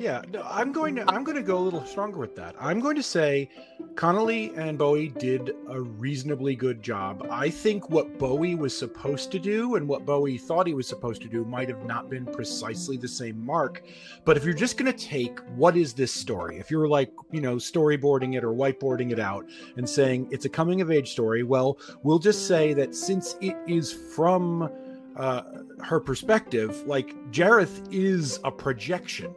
Yeah, 0.00 0.22
no, 0.32 0.42
I'm 0.48 0.72
going 0.72 0.96
to 0.96 1.04
I'm 1.10 1.24
going 1.24 1.36
to 1.36 1.42
go 1.42 1.58
a 1.58 1.60
little 1.60 1.84
stronger 1.84 2.18
with 2.18 2.34
that. 2.36 2.54
I'm 2.58 2.80
going 2.80 2.96
to 2.96 3.02
say 3.02 3.50
Connelly 3.96 4.50
and 4.56 4.78
Bowie 4.78 5.08
did 5.08 5.54
a 5.68 5.78
reasonably 5.78 6.56
good 6.56 6.82
job. 6.82 7.26
I 7.30 7.50
think 7.50 7.90
what 7.90 8.18
Bowie 8.18 8.54
was 8.54 8.76
supposed 8.76 9.30
to 9.32 9.38
do 9.38 9.74
and 9.74 9.86
what 9.86 10.06
Bowie 10.06 10.38
thought 10.38 10.66
he 10.66 10.72
was 10.72 10.88
supposed 10.88 11.20
to 11.20 11.28
do 11.28 11.44
might 11.44 11.68
have 11.68 11.84
not 11.84 12.08
been 12.08 12.24
precisely 12.24 12.96
the 12.96 13.06
same 13.06 13.44
mark. 13.44 13.82
But 14.24 14.38
if 14.38 14.44
you're 14.44 14.54
just 14.54 14.78
going 14.78 14.90
to 14.90 14.98
take 14.98 15.38
what 15.56 15.76
is 15.76 15.92
this 15.92 16.14
story? 16.14 16.56
If 16.56 16.70
you're 16.70 16.88
like, 16.88 17.12
you 17.30 17.42
know, 17.42 17.56
storyboarding 17.56 18.38
it 18.38 18.42
or 18.42 18.54
whiteboarding 18.54 19.12
it 19.12 19.20
out 19.20 19.46
and 19.76 19.86
saying 19.86 20.28
it's 20.30 20.46
a 20.46 20.48
coming 20.48 20.80
of 20.80 20.90
age 20.90 21.10
story, 21.10 21.42
well, 21.42 21.76
we'll 22.04 22.18
just 22.18 22.48
say 22.48 22.72
that 22.72 22.94
since 22.94 23.36
it 23.42 23.54
is 23.66 23.92
from 23.92 24.72
uh, 25.16 25.42
her 25.82 26.00
perspective, 26.00 26.86
like 26.86 27.14
Jareth 27.32 27.86
is 27.92 28.40
a 28.44 28.50
projection 28.50 29.34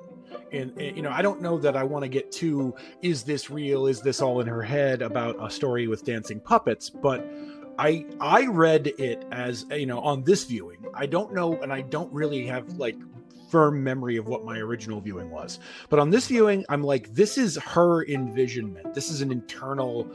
and, 0.54 0.78
and, 0.80 0.96
you 0.96 1.02
know 1.02 1.12
i 1.12 1.22
don't 1.22 1.42
know 1.42 1.58
that 1.58 1.76
i 1.76 1.84
want 1.84 2.04
to 2.04 2.10
get 2.10 2.32
too 2.32 2.74
is 3.02 3.24
this 3.24 3.50
real? 3.50 3.88
Is 3.88 4.02
this 4.02 4.22
all 4.22 4.40
in 4.40 4.48
her 4.48 4.62
head 4.62 5.02
about 5.02 5.36
a 5.44 5.50
story 5.50 5.88
with 5.88 6.06
dancing 6.06 6.40
puppets? 6.40 6.90
But 6.90 7.26
i 7.78 8.06
i 8.20 8.46
read 8.46 8.88
it 8.98 9.26
as 9.32 9.66
you 9.72 9.86
know 9.86 10.00
on 10.00 10.24
this 10.24 10.44
viewing. 10.46 10.78
I 10.94 11.06
don't 11.06 11.34
know 11.34 11.60
and 11.62 11.74
i 11.74 11.82
don't 11.82 12.12
really 12.14 12.46
have 12.48 12.78
like 12.78 12.96
firm 13.50 13.84
memory 13.84 14.18
of 14.18 14.28
what 14.28 14.46
my 14.46 14.58
original 14.58 15.00
viewing 15.00 15.30
was. 15.30 15.60
But 15.90 16.00
on 16.00 16.10
this 16.10 16.28
viewing 16.28 16.66
i'm 16.70 16.84
like 16.84 17.14
this 17.14 17.38
is 17.38 17.58
her 17.58 18.06
envisionment. 18.06 18.94
This 18.94 19.10
is 19.10 19.22
an 19.22 19.32
internal 19.32 20.10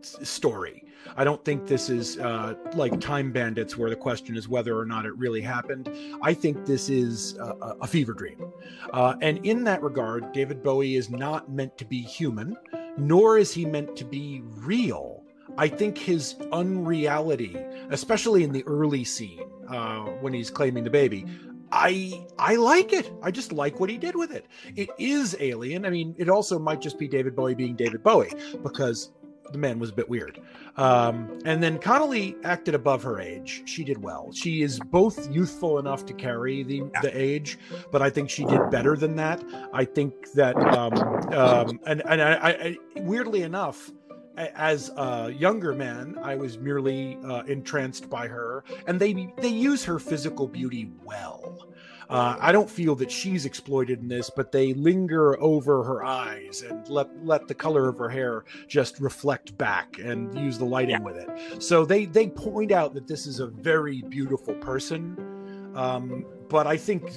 story 0.00 0.85
I 1.16 1.24
don't 1.24 1.44
think 1.44 1.66
this 1.66 1.88
is 1.88 2.18
uh, 2.18 2.54
like 2.74 2.98
Time 3.00 3.32
Bandits, 3.32 3.76
where 3.76 3.90
the 3.90 3.96
question 3.96 4.36
is 4.36 4.48
whether 4.48 4.78
or 4.78 4.84
not 4.84 5.06
it 5.06 5.16
really 5.16 5.40
happened. 5.40 5.90
I 6.22 6.34
think 6.34 6.66
this 6.66 6.88
is 6.88 7.36
a, 7.38 7.76
a 7.80 7.86
fever 7.86 8.12
dream. 8.12 8.52
Uh, 8.92 9.14
and 9.22 9.44
in 9.44 9.64
that 9.64 9.82
regard, 9.82 10.32
David 10.32 10.62
Bowie 10.62 10.96
is 10.96 11.10
not 11.10 11.50
meant 11.50 11.76
to 11.78 11.84
be 11.84 12.00
human, 12.00 12.56
nor 12.96 13.38
is 13.38 13.52
he 13.52 13.64
meant 13.64 13.96
to 13.96 14.04
be 14.04 14.42
real. 14.44 15.22
I 15.58 15.68
think 15.68 15.96
his 15.96 16.36
unreality, 16.52 17.56
especially 17.90 18.44
in 18.44 18.52
the 18.52 18.64
early 18.66 19.04
scene 19.04 19.48
uh, 19.68 20.00
when 20.20 20.32
he's 20.32 20.50
claiming 20.50 20.84
the 20.84 20.90
baby, 20.90 21.24
I 21.72 22.24
I 22.38 22.56
like 22.56 22.92
it. 22.92 23.10
I 23.22 23.30
just 23.30 23.52
like 23.52 23.80
what 23.80 23.90
he 23.90 23.98
did 23.98 24.14
with 24.14 24.30
it. 24.30 24.46
It 24.76 24.88
is 24.98 25.36
alien. 25.40 25.84
I 25.84 25.90
mean, 25.90 26.14
it 26.18 26.28
also 26.28 26.58
might 26.58 26.80
just 26.80 26.98
be 26.98 27.08
David 27.08 27.34
Bowie 27.34 27.54
being 27.54 27.74
David 27.74 28.02
Bowie 28.02 28.32
because 28.62 29.12
the 29.52 29.58
man 29.58 29.78
was 29.78 29.90
a 29.90 29.92
bit 29.92 30.08
weird. 30.08 30.40
Um, 30.76 31.38
and 31.44 31.62
then 31.62 31.78
Connelly 31.78 32.36
acted 32.44 32.74
above 32.74 33.02
her 33.02 33.20
age. 33.20 33.62
She 33.64 33.84
did 33.84 34.02
well. 34.02 34.30
She 34.32 34.62
is 34.62 34.78
both 34.78 35.30
youthful 35.30 35.78
enough 35.78 36.04
to 36.06 36.14
carry 36.14 36.62
the, 36.62 36.82
the 37.02 37.10
age, 37.16 37.58
but 37.90 38.02
I 38.02 38.10
think 38.10 38.30
she 38.30 38.44
did 38.44 38.70
better 38.70 38.96
than 38.96 39.16
that. 39.16 39.42
I 39.72 39.84
think 39.84 40.32
that, 40.32 40.56
um, 40.56 40.92
um, 41.32 41.80
and, 41.86 42.02
and 42.08 42.22
I, 42.22 42.50
I, 42.50 42.78
weirdly 42.96 43.42
enough, 43.42 43.90
as 44.36 44.90
a 44.96 45.30
younger 45.30 45.72
man, 45.72 46.18
I 46.22 46.34
was 46.34 46.58
merely 46.58 47.18
uh, 47.24 47.44
entranced 47.44 48.10
by 48.10 48.28
her, 48.28 48.64
and 48.86 49.00
they 49.00 49.32
they 49.38 49.48
use 49.48 49.82
her 49.84 49.98
physical 49.98 50.46
beauty 50.46 50.90
well. 51.04 51.68
Uh, 52.08 52.36
I 52.40 52.52
don't 52.52 52.70
feel 52.70 52.94
that 52.96 53.10
she's 53.10 53.46
exploited 53.46 54.00
in 54.00 54.08
this, 54.08 54.30
but 54.30 54.52
they 54.52 54.74
linger 54.74 55.40
over 55.40 55.82
her 55.82 56.04
eyes 56.04 56.62
and 56.62 56.88
let 56.88 57.08
let 57.24 57.48
the 57.48 57.54
color 57.54 57.88
of 57.88 57.98
her 57.98 58.08
hair 58.08 58.44
just 58.68 59.00
reflect 59.00 59.56
back 59.58 59.98
and 59.98 60.36
use 60.38 60.58
the 60.58 60.64
lighting 60.64 60.90
yeah. 60.90 61.00
with 61.00 61.16
it. 61.16 61.62
So 61.62 61.84
they 61.84 62.04
they 62.04 62.28
point 62.28 62.72
out 62.72 62.94
that 62.94 63.06
this 63.06 63.26
is 63.26 63.40
a 63.40 63.46
very 63.46 64.02
beautiful 64.02 64.54
person, 64.54 65.72
um, 65.74 66.24
but 66.48 66.66
I 66.66 66.76
think 66.76 67.10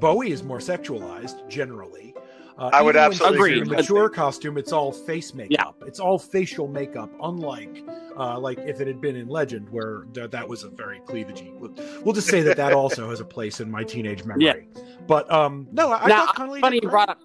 Bowie 0.00 0.30
is 0.30 0.42
more 0.42 0.58
sexualized 0.58 1.48
generally. 1.48 2.14
Uh, 2.58 2.70
I 2.72 2.80
would 2.80 2.96
absolutely 2.96 3.36
agree. 3.36 3.60
In 3.60 3.68
mature 3.68 4.08
costume, 4.08 4.56
it's 4.56 4.72
all 4.72 4.90
face 4.90 5.34
makeup. 5.34 5.76
Yeah. 5.80 5.86
It's 5.86 6.00
all 6.00 6.18
facial 6.18 6.66
makeup, 6.66 7.10
unlike 7.22 7.84
uh, 8.18 8.38
like 8.38 8.58
if 8.60 8.80
it 8.80 8.86
had 8.86 9.00
been 9.00 9.14
in 9.14 9.28
Legend, 9.28 9.68
where 9.70 10.06
th- 10.14 10.30
that 10.30 10.48
was 10.48 10.64
a 10.64 10.70
very 10.70 11.00
cleavagey. 11.00 11.52
We'll, 11.58 11.72
we'll 12.02 12.14
just 12.14 12.28
say 12.28 12.40
that 12.42 12.56
that 12.56 12.72
also 12.72 13.10
has 13.10 13.20
a 13.20 13.24
place 13.24 13.60
in 13.60 13.70
my 13.70 13.84
teenage 13.84 14.24
memory. 14.24 14.44
Yeah. 14.44 14.82
But 15.06 15.30
um, 15.30 15.68
no, 15.72 15.92
I, 15.92 16.08
now, 16.08 16.26
thought 16.26 16.36
Connelly 16.36 16.60
funny 16.60 16.80
you 16.82 16.88
brought 16.88 17.10
up. 17.10 17.20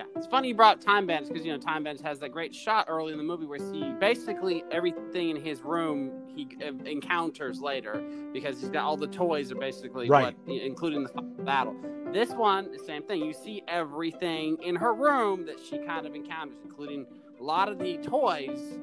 Yeah, 0.00 0.06
it's 0.16 0.26
funny 0.26 0.48
you 0.48 0.54
brought 0.54 0.80
Time 0.80 1.06
Bandits 1.06 1.28
because 1.28 1.44
you 1.44 1.52
know 1.52 1.58
Time 1.58 1.84
Bandits 1.84 2.02
has 2.02 2.18
that 2.20 2.30
great 2.30 2.54
shot 2.54 2.86
early 2.88 3.12
in 3.12 3.18
the 3.18 3.24
movie 3.24 3.44
where 3.44 3.58
he 3.70 3.92
basically 4.00 4.64
everything 4.70 5.28
in 5.28 5.36
his 5.36 5.60
room 5.60 6.10
he 6.34 6.48
encounters 6.86 7.60
later 7.60 8.02
because 8.32 8.58
he's 8.58 8.70
got 8.70 8.84
all 8.84 8.96
the 8.96 9.06
toys 9.06 9.52
are 9.52 9.56
basically 9.56 10.08
right. 10.08 10.34
what, 10.46 10.56
including 10.62 11.02
the 11.02 11.20
battle. 11.42 11.76
This 12.14 12.30
one, 12.30 12.72
the 12.72 12.78
same 12.78 13.02
thing. 13.02 13.22
You 13.22 13.34
see 13.34 13.62
everything 13.68 14.56
in 14.62 14.74
her 14.74 14.94
room 14.94 15.44
that 15.44 15.60
she 15.60 15.76
kind 15.76 16.06
of 16.06 16.14
encounters, 16.14 16.56
including 16.64 17.04
a 17.38 17.42
lot 17.42 17.68
of 17.68 17.78
the 17.78 17.98
toys 17.98 18.78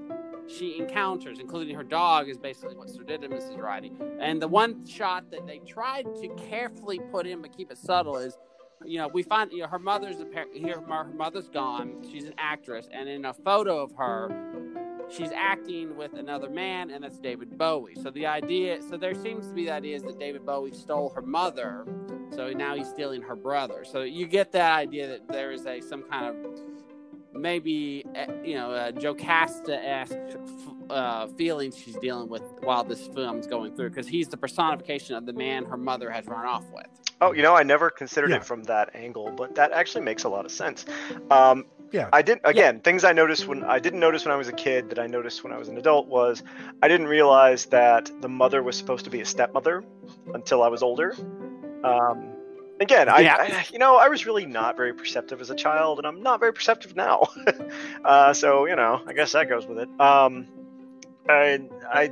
she 0.48 0.78
encounters, 0.78 1.40
including 1.40 1.76
her 1.76 1.84
dog, 1.84 2.30
is 2.30 2.38
basically 2.38 2.76
what 2.76 2.92
Sir 2.92 3.02
Didymus 3.02 3.46
is 3.46 3.56
riding. 3.56 3.98
And 4.20 4.40
the 4.40 4.48
one 4.48 4.86
shot 4.86 5.32
that 5.32 5.48
they 5.48 5.58
tried 5.60 6.06
to 6.22 6.30
carefully 6.36 7.00
put 7.12 7.26
in 7.26 7.42
but 7.42 7.58
keep 7.58 7.72
it 7.72 7.80
subtle 7.80 8.18
is, 8.18 8.38
you 8.86 9.00
know, 9.00 9.08
we 9.08 9.24
find 9.24 9.52
you 9.52 9.62
know 9.62 9.68
her 9.68 9.80
mother's 9.80 10.18
here. 10.54 10.82
Her 10.82 11.04
mother's 11.06 11.48
gone. 11.48 12.04
She's 12.12 12.26
an 12.26 12.34
actress, 12.38 12.88
and 12.92 13.10
in 13.10 13.26
a 13.26 13.34
photo 13.34 13.80
of 13.80 13.92
her, 13.98 14.30
she's 15.10 15.32
acting 15.32 15.96
with 15.98 16.14
another 16.14 16.50
man, 16.50 16.92
and 16.92 17.04
that's 17.04 17.18
David 17.18 17.58
Bowie. 17.58 17.96
So 17.96 18.12
the 18.12 18.26
idea, 18.26 18.82
so 18.82 18.98
there 18.98 19.16
seems 19.16 19.48
to 19.48 19.54
be 19.54 19.66
the 19.66 19.72
idea 19.72 19.96
is 19.96 20.04
that 20.04 20.20
David 20.20 20.46
Bowie 20.46 20.72
stole 20.72 21.10
her 21.10 21.22
mother, 21.22 21.86
so 22.32 22.52
now 22.52 22.76
he's 22.76 22.88
stealing 22.88 23.22
her 23.22 23.36
brother. 23.36 23.84
So 23.84 24.04
you 24.04 24.28
get 24.28 24.52
that 24.52 24.78
idea 24.78 25.08
that 25.08 25.28
there 25.28 25.52
is 25.52 25.66
a 25.66 25.82
some 25.82 26.04
kind 26.04 26.26
of 26.26 26.36
maybe 27.34 28.06
eh, 28.16 28.28
you 28.44 28.56
know 28.56 28.72
uh, 28.72 28.92
Jocasta 28.92 29.84
esque 29.84 30.38
uh, 30.90 31.28
feelings 31.28 31.78
she's 31.78 31.96
dealing 31.96 32.30
with 32.30 32.44
while 32.62 32.84
this 32.84 33.08
film's 33.08 33.48
going 33.48 33.76
through 33.76 33.90
because 33.90 34.08
he's 34.08 34.28
the 34.28 34.38
personification 34.38 35.16
of 35.16 35.26
the 35.26 35.34
man 35.34 35.66
her 35.66 35.78
mother 35.78 36.10
has 36.10 36.26
run 36.28 36.46
off 36.46 36.66
with. 36.74 36.88
Oh, 37.20 37.34
you 37.34 37.42
know, 37.42 37.56
I 37.56 37.64
never 37.64 37.90
considered 37.90 38.30
yeah. 38.30 38.38
it 38.38 38.46
from 38.46 38.64
that 38.64 38.92
angle, 38.94 39.32
but 39.32 39.56
that 39.56 39.72
actually 39.72 40.04
makes 40.04 40.24
a 40.24 40.30
lot 40.30 40.46
of 40.46 40.52
sense. 40.52 40.86
Um, 41.32 41.66
yeah, 41.92 42.10
I 42.12 42.22
did 42.22 42.40
again 42.44 42.76
yeah. 42.76 42.82
things 42.82 43.04
I 43.04 43.14
noticed 43.14 43.48
when 43.48 43.64
I 43.64 43.80
didn't 43.80 44.00
notice 44.00 44.26
when 44.26 44.34
I 44.34 44.38
was 44.38 44.48
a 44.50 44.54
kid 44.54 44.90
that 44.90 45.00
I 45.00 45.08
noticed 45.08 45.44
when 45.44 45.54
I 45.54 45.58
was 45.58 45.70
an 45.70 45.78
adult 45.78 46.08
was 46.08 46.44
I 46.82 46.88
didn't 46.88 47.08
realize 47.08 47.66
that 47.68 48.12
the 48.22 48.28
mother 48.28 48.62
was 48.62 48.78
supposed 48.78 49.06
to 49.06 49.12
be 49.12 49.22
a 49.22 49.26
stepmother 49.26 49.84
until 50.34 50.64
I 50.64 50.68
was 50.68 50.84
older. 50.84 51.16
Um, 51.84 52.34
again, 52.80 53.10
I, 53.10 53.20
yeah. 53.20 53.36
I, 53.40 53.66
you 53.72 53.80
know, 53.80 53.96
I 53.96 54.10
was 54.10 54.26
really 54.26 54.46
not 54.46 54.76
very 54.76 54.94
perceptive 54.94 55.42
as 55.42 55.50
a 55.50 55.56
child, 55.56 55.98
and 56.00 56.08
I'm 56.08 56.22
not 56.22 56.40
very 56.40 56.54
perceptive 56.54 56.96
now. 56.96 57.30
uh, 58.06 58.34
so 58.34 58.66
you 58.66 58.76
know, 58.76 59.02
I 59.08 59.14
guess 59.14 59.32
that 59.32 59.50
goes 59.50 59.66
with 59.66 59.80
it. 59.80 59.90
Um, 60.00 60.48
I, 61.30 61.62
I 61.92 62.12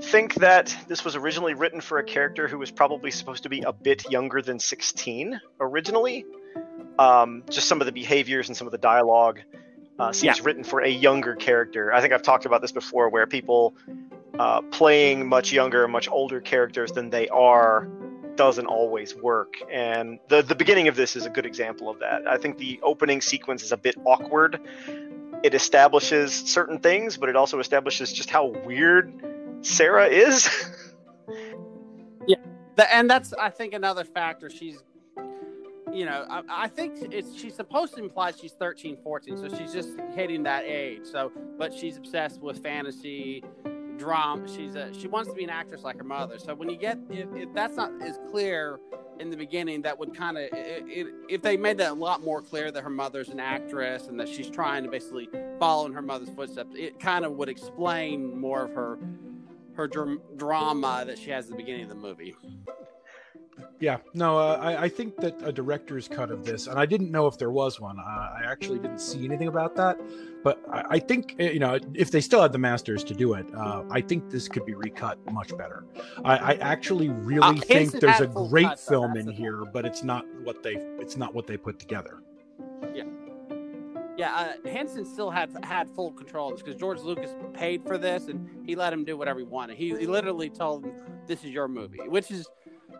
think 0.00 0.34
that 0.34 0.76
this 0.88 1.04
was 1.04 1.16
originally 1.16 1.54
written 1.54 1.80
for 1.80 1.98
a 1.98 2.04
character 2.04 2.48
who 2.48 2.58
was 2.58 2.70
probably 2.70 3.10
supposed 3.10 3.42
to 3.44 3.48
be 3.48 3.62
a 3.62 3.72
bit 3.72 4.10
younger 4.10 4.42
than 4.42 4.58
16 4.58 5.40
originally. 5.60 6.24
Um, 6.98 7.42
just 7.50 7.68
some 7.68 7.80
of 7.80 7.86
the 7.86 7.92
behaviors 7.92 8.48
and 8.48 8.56
some 8.56 8.66
of 8.66 8.72
the 8.72 8.78
dialogue 8.78 9.40
uh, 9.98 10.12
seems 10.12 10.38
yeah. 10.38 10.44
written 10.44 10.64
for 10.64 10.80
a 10.80 10.88
younger 10.88 11.34
character. 11.34 11.92
I 11.92 12.00
think 12.00 12.12
I've 12.12 12.22
talked 12.22 12.46
about 12.46 12.60
this 12.60 12.72
before, 12.72 13.08
where 13.08 13.26
people 13.26 13.74
uh, 14.38 14.62
playing 14.62 15.28
much 15.28 15.52
younger, 15.52 15.86
much 15.88 16.08
older 16.08 16.40
characters 16.40 16.92
than 16.92 17.10
they 17.10 17.28
are 17.28 17.88
doesn't 18.36 18.66
always 18.66 19.14
work. 19.14 19.54
And 19.72 20.18
the 20.28 20.42
the 20.42 20.54
beginning 20.54 20.88
of 20.88 20.96
this 20.96 21.16
is 21.16 21.24
a 21.26 21.30
good 21.30 21.46
example 21.46 21.88
of 21.88 21.98
that. 22.00 22.26
I 22.28 22.36
think 22.36 22.58
the 22.58 22.78
opening 22.82 23.20
sequence 23.20 23.62
is 23.62 23.72
a 23.72 23.76
bit 23.76 23.96
awkward. 24.04 24.60
It 25.42 25.54
establishes 25.54 26.32
certain 26.32 26.78
things, 26.78 27.16
but 27.16 27.28
it 27.28 27.36
also 27.36 27.58
establishes 27.60 28.12
just 28.12 28.30
how 28.30 28.46
weird 28.64 29.12
Sarah 29.60 30.06
is. 30.06 30.48
yeah, 32.26 32.36
and 32.90 33.08
that's 33.08 33.32
I 33.34 33.50
think 33.50 33.74
another 33.74 34.04
factor. 34.04 34.50
She's 34.50 34.82
you 35.92 36.04
know, 36.04 36.26
I, 36.28 36.42
I, 36.48 36.68
think 36.68 36.98
it's 37.12 37.34
she's 37.34 37.54
supposed 37.54 37.94
to 37.94 38.02
imply 38.02 38.32
she's 38.32 38.52
13, 38.52 38.98
14, 39.02 39.38
so 39.38 39.48
she's 39.56 39.72
just 39.72 39.90
hitting 40.14 40.42
that 40.42 40.64
age. 40.64 41.02
So, 41.04 41.32
but 41.58 41.72
she's 41.72 41.96
obsessed 41.96 42.40
with 42.42 42.62
fantasy, 42.62 43.42
drama. 43.96 44.48
She's 44.48 44.74
a 44.74 44.92
she 44.92 45.08
wants 45.08 45.30
to 45.30 45.34
be 45.34 45.44
an 45.44 45.50
actress 45.50 45.82
like 45.82 45.96
her 45.96 46.04
mother. 46.04 46.38
So 46.38 46.54
when 46.54 46.68
you 46.68 46.76
get 46.76 46.98
if, 47.10 47.28
if 47.34 47.52
that's 47.54 47.76
not 47.76 47.90
as 48.02 48.18
clear 48.30 48.78
in 49.20 49.30
the 49.30 49.36
beginning, 49.36 49.82
that 49.82 49.98
would 49.98 50.14
kind 50.14 50.36
of 50.36 50.48
if 50.52 51.42
they 51.42 51.56
made 51.56 51.78
that 51.78 51.92
a 51.92 51.94
lot 51.94 52.22
more 52.22 52.42
clear 52.42 52.70
that 52.70 52.82
her 52.82 52.90
mother's 52.90 53.28
an 53.28 53.40
actress 53.40 54.08
and 54.08 54.18
that 54.20 54.28
she's 54.28 54.50
trying 54.50 54.84
to 54.84 54.90
basically 54.90 55.28
follow 55.58 55.86
in 55.86 55.92
her 55.92 56.02
mother's 56.02 56.30
footsteps, 56.30 56.74
it 56.76 57.00
kind 57.00 57.24
of 57.24 57.32
would 57.32 57.48
explain 57.48 58.38
more 58.38 58.64
of 58.64 58.74
her 58.74 58.98
her 59.74 59.86
dr- 59.86 60.18
drama 60.36 61.04
that 61.06 61.18
she 61.18 61.30
has 61.30 61.46
at 61.46 61.50
the 61.50 61.56
beginning 61.56 61.82
of 61.82 61.88
the 61.90 61.94
movie. 61.94 62.34
Yeah, 63.78 63.98
no, 64.14 64.38
uh, 64.38 64.58
I, 64.60 64.84
I 64.84 64.88
think 64.88 65.16
that 65.18 65.36
a 65.42 65.52
director's 65.52 66.08
cut 66.08 66.30
of 66.30 66.44
this, 66.44 66.66
and 66.66 66.78
I 66.78 66.86
didn't 66.86 67.10
know 67.10 67.26
if 67.26 67.36
there 67.36 67.50
was 67.50 67.78
one. 67.78 67.98
Uh, 67.98 68.02
I 68.02 68.40
actually 68.46 68.78
didn't 68.78 69.00
see 69.00 69.24
anything 69.24 69.48
about 69.48 69.76
that, 69.76 69.98
but 70.42 70.62
I, 70.72 70.84
I, 70.90 70.98
think 70.98 71.36
uh, 71.38 71.44
you 71.44 71.58
know 71.58 71.78
if 71.92 72.10
they 72.10 72.22
still 72.22 72.40
had 72.40 72.52
the 72.52 72.58
masters 72.58 73.04
to 73.04 73.14
do 73.14 73.34
it, 73.34 73.46
uh, 73.54 73.84
I 73.90 74.00
think 74.00 74.30
this 74.30 74.48
could 74.48 74.64
be 74.64 74.74
recut 74.74 75.18
much 75.30 75.54
better. 75.58 75.84
I, 76.24 76.36
I 76.36 76.52
actually 76.54 77.10
really 77.10 77.58
Uh, 77.58 77.60
think 77.60 77.92
there's 77.92 78.20
a 78.20 78.26
great 78.26 78.66
though, 78.66 78.76
film 78.76 79.16
in 79.16 79.28
here, 79.28 79.64
but 79.66 79.84
it's 79.84 80.02
not 80.02 80.24
what 80.42 80.62
they 80.62 80.76
it's 80.98 81.18
not 81.18 81.34
what 81.34 81.46
they 81.46 81.58
put 81.58 81.78
together. 81.78 82.22
Yeah, 84.16 84.34
uh, 84.34 84.68
Henson 84.68 85.04
still 85.04 85.30
had 85.30 85.50
had 85.62 85.90
full 85.90 86.10
control 86.10 86.48
of 86.48 86.54
this 86.54 86.62
because 86.62 86.80
George 86.80 87.00
Lucas 87.00 87.36
paid 87.52 87.86
for 87.86 87.98
this 87.98 88.28
and 88.28 88.48
he 88.64 88.74
let 88.74 88.90
him 88.90 89.04
do 89.04 89.16
whatever 89.16 89.40
he 89.40 89.44
wanted. 89.44 89.76
He, 89.76 89.88
he 89.90 90.06
literally 90.06 90.48
told 90.48 90.86
him, 90.86 90.94
"This 91.26 91.44
is 91.44 91.50
your 91.50 91.68
movie," 91.68 91.98
which 92.06 92.30
is 92.30 92.48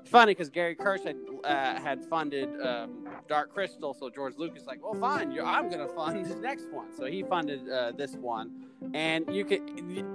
funny 0.09 0.33
because 0.33 0.51
Gary 0.51 0.75
Kurtz 0.75 1.05
had 1.05 1.17
uh, 1.45 1.81
had 1.81 2.05
funded 2.05 2.49
um, 2.61 3.09
Dark 3.29 3.53
Crystal, 3.53 3.95
so 3.95 4.11
George 4.11 4.35
Lucas 4.37 4.67
like, 4.67 4.83
"Well, 4.83 4.95
fine, 4.95 5.39
I'm 5.41 5.71
to 5.71 5.89
fund 5.89 6.25
this 6.25 6.37
next 6.37 6.71
one." 6.71 6.95
So 6.97 7.07
he 7.07 7.23
funded 7.23 7.69
uh, 7.69 7.93
this 7.93 8.15
one, 8.15 8.51
and 8.95 9.25
you 9.35 9.45
could 9.45 9.63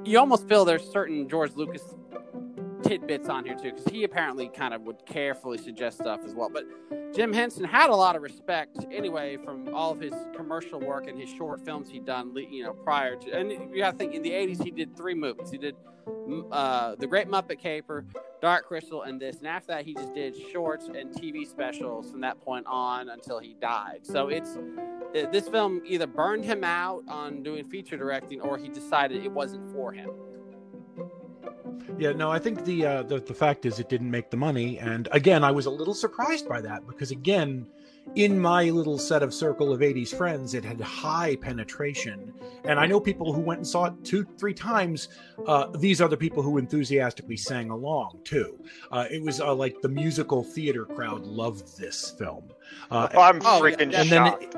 you 0.05 0.19
almost 0.19 0.47
feel 0.47 0.65
there's 0.65 0.89
certain 0.89 1.27
George 1.29 1.55
Lucas 1.55 1.95
tidbits 2.83 3.29
on 3.29 3.45
here 3.45 3.55
too 3.55 3.71
because 3.71 3.85
he 3.85 4.03
apparently 4.03 4.49
kind 4.49 4.73
of 4.73 4.81
would 4.81 5.05
carefully 5.05 5.57
suggest 5.57 5.99
stuff 5.99 6.21
as 6.25 6.33
well, 6.33 6.49
but. 6.49 6.65
Jim 7.13 7.33
Henson 7.33 7.65
had 7.65 7.89
a 7.89 7.95
lot 7.95 8.15
of 8.15 8.21
respect 8.21 8.85
anyway 8.89 9.35
from 9.35 9.75
all 9.75 9.91
of 9.91 9.99
his 9.99 10.13
commercial 10.33 10.79
work 10.79 11.07
and 11.09 11.19
his 11.19 11.29
short 11.29 11.59
films 11.59 11.89
he'd 11.89 12.05
done, 12.05 12.33
you 12.49 12.63
know, 12.63 12.71
prior 12.71 13.17
to. 13.17 13.37
And 13.37 13.51
you 13.51 13.79
got 13.79 13.91
to 13.91 13.97
think 13.97 14.13
in 14.13 14.21
the 14.21 14.31
'80s 14.31 14.63
he 14.63 14.71
did 14.71 14.95
three 14.95 15.13
movies. 15.13 15.51
He 15.51 15.57
did 15.57 15.75
uh, 16.51 16.95
the 16.95 17.07
Great 17.07 17.27
Muppet 17.27 17.59
Caper, 17.59 18.05
Dark 18.41 18.65
Crystal, 18.65 19.03
and 19.03 19.21
this. 19.21 19.37
And 19.37 19.47
after 19.47 19.67
that, 19.67 19.85
he 19.85 19.93
just 19.93 20.13
did 20.13 20.35
shorts 20.51 20.87
and 20.87 21.11
TV 21.11 21.47
specials 21.47 22.11
from 22.11 22.21
that 22.21 22.41
point 22.41 22.65
on 22.67 23.09
until 23.09 23.39
he 23.39 23.55
died. 23.61 23.99
So 24.01 24.29
it's 24.29 24.57
this 25.13 25.47
film 25.47 25.81
either 25.85 26.07
burned 26.07 26.43
him 26.43 26.63
out 26.63 27.03
on 27.07 27.43
doing 27.43 27.65
feature 27.65 27.97
directing, 27.97 28.41
or 28.41 28.57
he 28.57 28.67
decided 28.67 29.23
it 29.23 29.31
wasn't 29.31 29.71
for 29.71 29.91
him. 29.91 30.09
Yeah, 31.97 32.13
no, 32.13 32.31
I 32.31 32.39
think 32.39 32.65
the, 32.65 32.85
uh, 32.85 33.03
the 33.03 33.19
the 33.19 33.33
fact 33.33 33.65
is 33.65 33.79
it 33.79 33.89
didn't 33.89 34.09
make 34.09 34.31
the 34.31 34.37
money, 34.37 34.79
and 34.79 35.07
again, 35.11 35.43
I 35.43 35.51
was 35.51 35.67
a 35.67 35.69
little 35.69 35.93
surprised 35.93 36.49
by 36.49 36.61
that 36.61 36.87
because 36.87 37.11
again, 37.11 37.67
in 38.15 38.37
my 38.39 38.69
little 38.69 38.97
set 38.97 39.23
of 39.23 39.33
circle 39.33 39.71
of 39.71 39.79
'80s 39.79 40.13
friends, 40.13 40.53
it 40.53 40.65
had 40.65 40.81
high 40.81 41.35
penetration, 41.37 42.33
and 42.65 42.79
I 42.79 42.85
know 42.85 42.99
people 42.99 43.31
who 43.31 43.39
went 43.41 43.59
and 43.59 43.67
saw 43.67 43.85
it 43.85 43.93
two, 44.03 44.25
three 44.37 44.53
times. 44.53 45.07
Uh, 45.47 45.67
these 45.77 46.01
are 46.01 46.09
the 46.09 46.17
people 46.17 46.43
who 46.43 46.57
enthusiastically 46.57 47.37
sang 47.37 47.69
along 47.69 48.19
too. 48.23 48.59
Uh, 48.91 49.05
it 49.09 49.21
was 49.21 49.39
uh, 49.39 49.53
like 49.55 49.81
the 49.81 49.89
musical 49.89 50.43
theater 50.43 50.85
crowd 50.85 51.23
loved 51.25 51.77
this 51.77 52.11
film. 52.17 52.43
Uh, 52.89 53.07
I'm 53.17 53.37
Oh, 53.45 53.61
freaking 53.61 53.93
and 53.93 54.09
then 54.09 54.25
shocked. 54.25 54.57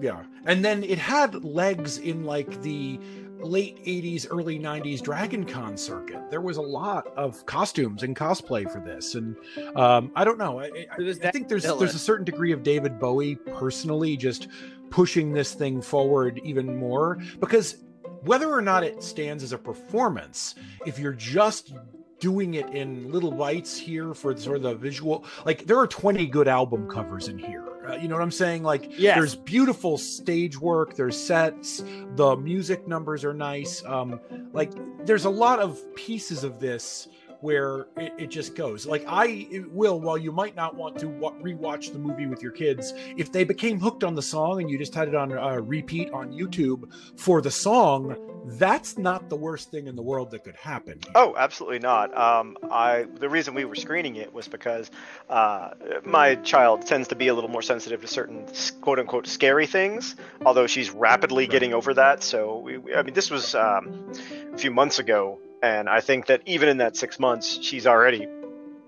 yeah, 0.00 0.22
and 0.46 0.64
then 0.64 0.84
it 0.84 0.98
had 0.98 1.44
legs 1.44 1.98
in 1.98 2.24
like 2.24 2.62
the 2.62 3.00
late 3.44 3.84
80s 3.84 4.26
early 4.30 4.58
90s 4.58 5.02
dragon 5.02 5.44
con 5.44 5.76
circuit. 5.76 6.30
There 6.30 6.40
was 6.40 6.56
a 6.56 6.62
lot 6.62 7.06
of 7.16 7.44
costumes 7.46 8.02
and 8.02 8.16
cosplay 8.16 8.70
for 8.70 8.80
this 8.80 9.14
and 9.14 9.36
um, 9.76 10.10
i 10.16 10.24
don't 10.24 10.38
know 10.38 10.60
i, 10.60 10.66
I, 10.66 10.86
I 10.98 11.30
think 11.30 11.48
there's 11.48 11.64
there's 11.64 11.94
a 11.94 11.98
certain 11.98 12.24
degree 12.24 12.52
of 12.52 12.62
david 12.62 12.98
bowie 12.98 13.36
personally 13.36 14.16
just 14.16 14.48
pushing 14.90 15.32
this 15.32 15.54
thing 15.54 15.82
forward 15.82 16.40
even 16.44 16.76
more 16.76 17.18
because 17.40 17.78
whether 18.22 18.50
or 18.50 18.62
not 18.62 18.84
it 18.84 19.02
stands 19.02 19.42
as 19.42 19.52
a 19.52 19.58
performance 19.58 20.54
if 20.86 20.98
you're 20.98 21.12
just 21.12 21.74
doing 22.20 22.54
it 22.54 22.68
in 22.70 23.10
little 23.10 23.32
bites 23.32 23.76
here 23.76 24.14
for 24.14 24.36
sort 24.36 24.56
of 24.56 24.62
the 24.62 24.74
visual 24.74 25.24
like 25.44 25.66
there 25.66 25.78
are 25.78 25.86
20 25.86 26.26
good 26.26 26.48
album 26.48 26.88
covers 26.88 27.28
in 27.28 27.38
here 27.38 27.64
uh, 27.88 27.94
you 27.96 28.08
know 28.08 28.14
what 28.14 28.22
i'm 28.22 28.30
saying 28.30 28.62
like 28.62 28.90
Yes. 28.98 29.16
there's 29.16 29.34
beautiful 29.34 29.98
stage 29.98 30.58
work 30.58 30.94
there's 30.94 31.16
sets 31.22 31.82
the 32.16 32.36
music 32.36 32.86
numbers 32.88 33.24
are 33.24 33.34
nice 33.34 33.84
um 33.84 34.20
like 34.52 34.72
there's 35.06 35.24
a 35.24 35.30
lot 35.30 35.58
of 35.60 35.78
pieces 35.94 36.44
of 36.44 36.60
this 36.60 37.08
where 37.40 37.88
it, 37.98 38.12
it 38.18 38.30
just 38.30 38.54
goes 38.54 38.86
like 38.86 39.04
i 39.06 39.46
will 39.70 40.00
while 40.00 40.16
you 40.16 40.32
might 40.32 40.56
not 40.56 40.74
want 40.74 40.98
to 40.98 41.08
wa- 41.08 41.32
rewatch 41.42 41.92
the 41.92 41.98
movie 41.98 42.26
with 42.26 42.42
your 42.42 42.52
kids 42.52 42.94
if 43.18 43.30
they 43.32 43.44
became 43.44 43.78
hooked 43.78 44.02
on 44.02 44.14
the 44.14 44.22
song 44.22 44.60
and 44.62 44.70
you 44.70 44.78
just 44.78 44.94
had 44.94 45.08
it 45.08 45.14
on 45.14 45.30
uh, 45.36 45.56
repeat 45.56 46.10
on 46.12 46.32
youtube 46.32 46.90
for 47.16 47.42
the 47.42 47.50
song 47.50 48.16
that's 48.46 48.98
not 48.98 49.28
the 49.30 49.36
worst 49.36 49.70
thing 49.70 49.86
in 49.86 49.96
the 49.96 50.02
world 50.02 50.30
that 50.32 50.44
could 50.44 50.56
happen 50.56 50.98
Oh, 51.14 51.34
absolutely 51.36 51.78
not. 51.78 52.16
Um, 52.16 52.56
I 52.70 53.06
the 53.18 53.28
reason 53.28 53.54
we 53.54 53.64
were 53.64 53.74
screening 53.74 54.16
it 54.16 54.32
was 54.32 54.48
because 54.48 54.90
uh, 55.30 55.70
my 56.04 56.34
child 56.36 56.86
tends 56.86 57.08
to 57.08 57.16
be 57.16 57.28
a 57.28 57.34
little 57.34 57.50
more 57.50 57.62
sensitive 57.62 58.00
to 58.02 58.06
certain 58.06 58.46
quote 58.80 58.98
unquote 58.98 59.26
scary 59.26 59.66
things. 59.66 60.16
Although 60.44 60.66
she's 60.66 60.90
rapidly 60.90 61.46
getting 61.46 61.72
over 61.74 61.94
that. 61.94 62.22
So 62.22 62.58
we, 62.58 62.78
we- 62.78 62.94
I 62.94 63.02
mean, 63.02 63.14
this 63.14 63.30
was 63.30 63.54
um, 63.54 64.12
a 64.52 64.58
few 64.58 64.70
months 64.70 64.98
ago, 64.98 65.38
and 65.62 65.88
I 65.88 66.00
think 66.00 66.26
that 66.26 66.42
even 66.46 66.68
in 66.68 66.78
that 66.78 66.96
six 66.96 67.18
months, 67.18 67.58
she's 67.62 67.86
already 67.86 68.26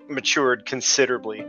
matured 0.08 0.66
considerably. 0.66 1.44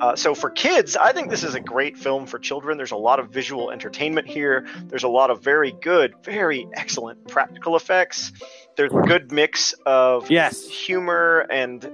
Uh, 0.00 0.16
so 0.16 0.34
for 0.34 0.50
kids, 0.50 0.96
I 0.96 1.12
think 1.12 1.30
this 1.30 1.44
is 1.44 1.54
a 1.54 1.60
great 1.60 1.96
film 1.96 2.26
for 2.26 2.38
children. 2.38 2.76
There's 2.76 2.92
a 2.92 2.96
lot 2.96 3.20
of 3.20 3.30
visual 3.30 3.70
entertainment 3.70 4.26
here. 4.26 4.66
There's 4.86 5.04
a 5.04 5.08
lot 5.08 5.30
of 5.30 5.42
very 5.42 5.72
good, 5.80 6.14
very 6.24 6.66
excellent 6.74 7.28
practical 7.28 7.76
effects. 7.76 8.32
There's 8.76 8.92
a 8.92 9.02
good 9.06 9.30
mix 9.30 9.74
of 9.86 10.30
Yes. 10.30 10.66
humor 10.66 11.46
and 11.50 11.88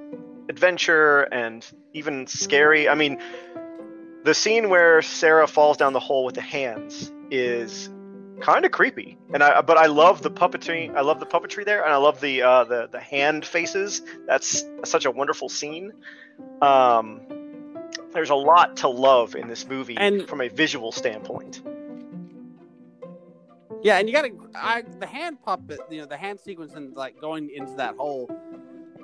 adventure 0.48 1.22
and 1.22 1.66
even 1.92 2.26
scary. 2.26 2.88
I 2.88 2.94
mean, 2.94 3.18
the 4.24 4.34
scene 4.34 4.68
where 4.70 5.02
Sarah 5.02 5.46
falls 5.46 5.76
down 5.76 5.92
the 5.92 6.00
hole 6.00 6.24
with 6.24 6.34
the 6.37 6.40
hands 6.40 7.12
is 7.30 7.90
kind 8.40 8.64
of 8.64 8.70
creepy. 8.70 9.18
And 9.34 9.42
I 9.42 9.61
but 9.62 9.76
I 9.76 9.87
love 9.87 10.22
the 10.22 10.30
puppetry. 10.30 10.94
I 10.96 11.00
love 11.00 11.18
the 11.20 11.26
puppetry 11.26 11.64
there 11.64 11.82
and 11.84 11.92
I 11.92 11.96
love 11.96 12.20
the 12.20 12.42
uh 12.42 12.64
the 12.64 12.88
the 12.90 13.00
hand 13.00 13.44
faces. 13.44 14.02
That's 14.26 14.64
such 14.84 15.04
a 15.04 15.11
wonderful 15.11 15.48
scene. 15.48 15.92
Um 16.62 17.20
there's 18.18 18.31
a 18.31 18.35
lot 18.35 18.76
to 18.78 18.88
love 18.88 19.37
in 19.37 19.46
this 19.46 19.64
movie 19.68 19.96
And- 19.96 20.26
from 20.28 20.40
a 20.40 20.48
visual 20.48 20.90
standpoint. 20.90 21.62
Yeah, 23.81 23.98
and 23.98 24.09
you 24.09 24.12
gotta 24.12 24.33
the 24.98 25.07
hand 25.07 25.40
puppet, 25.40 25.78
you 25.88 26.00
know, 26.00 26.07
the 26.07 26.16
hand 26.16 26.40
sequence 26.40 26.74
and 26.74 26.96
like 26.96 27.20
going 27.20 27.48
into 27.54 27.74
that 27.74 27.94
hole. 27.94 28.28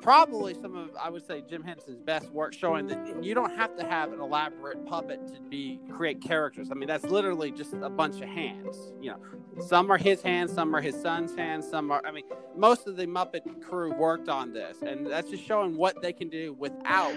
Probably 0.03 0.53
some 0.55 0.75
of 0.75 0.91
I 1.01 1.11
would 1.11 1.25
say 1.25 1.45
Jim 1.49 1.63
Henson's 1.63 2.01
best 2.01 2.29
work, 2.31 2.55
showing 2.55 2.89
that 2.89 3.23
you 3.23 3.35
don't 3.35 3.57
have 3.57 3.77
to 3.77 3.87
have 3.87 4.13
an 4.13 4.19
elaborate 4.19 4.85
puppet 4.85 5.29
to 5.29 5.41
be 5.49 5.79
create 5.93 6.21
characters. 6.21 6.73
I 6.73 6.75
mean, 6.75 6.89
that's 6.89 7.05
literally 7.05 7.53
just 7.53 7.73
a 7.73 7.89
bunch 7.89 8.21
of 8.21 8.29
hands. 8.29 8.77
You 9.01 9.13
know, 9.13 9.19
some 9.61 9.93
are 9.93 9.97
his 9.97 10.23
hands, 10.23 10.53
some 10.53 10.75
are 10.75 10.81
his 10.81 11.01
son's 11.01 11.37
hands, 11.37 11.69
some 11.69 11.93
are. 11.93 12.03
I 12.05 12.11
mean, 12.11 12.25
most 12.57 12.89
of 12.89 12.97
the 12.97 13.07
Muppet 13.07 13.63
crew 13.63 13.93
worked 13.95 14.29
on 14.29 14.53
this, 14.53 14.83
and 14.83 15.07
that's 15.07 15.31
just 15.31 15.45
showing 15.45 15.77
what 15.77 16.03
they 16.03 16.13
can 16.13 16.29
do 16.29 16.53
without 16.55 17.15